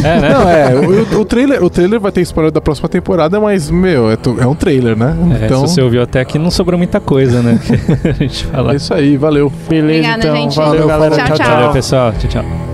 [0.05, 0.28] É, né?
[0.32, 4.11] Não, é, o, o trailer, o trailer vai ter spoiler da próxima temporada, mas, meu,
[4.11, 5.16] é, é um trailer, né?
[5.41, 7.59] É, então, Se você ouviu até aqui, não sobrou muita coisa, né?
[8.05, 8.72] a gente fala.
[8.72, 9.53] é isso aí, valeu.
[9.68, 10.36] Beleza, Obrigada, então.
[10.36, 10.57] gente.
[10.57, 11.16] Valeu, galera.
[11.27, 11.37] Tchau.
[11.37, 11.47] tchau.
[11.47, 11.57] tchau.
[11.57, 12.12] Valeu, pessoal.
[12.12, 12.69] Tchau, tchau.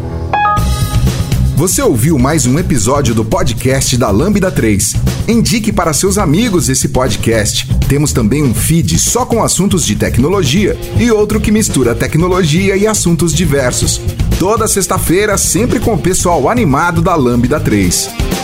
[1.57, 4.95] Você ouviu mais um episódio do podcast da Lambda 3.
[5.29, 7.67] Indique para seus amigos esse podcast.
[7.89, 12.89] Temos também um feed só com assuntos de tecnologia e outro que mistura tecnologia e
[12.89, 14.01] assuntos diversos.
[14.39, 18.44] Toda sexta-feira, sempre com o pessoal animado da Lambda 3.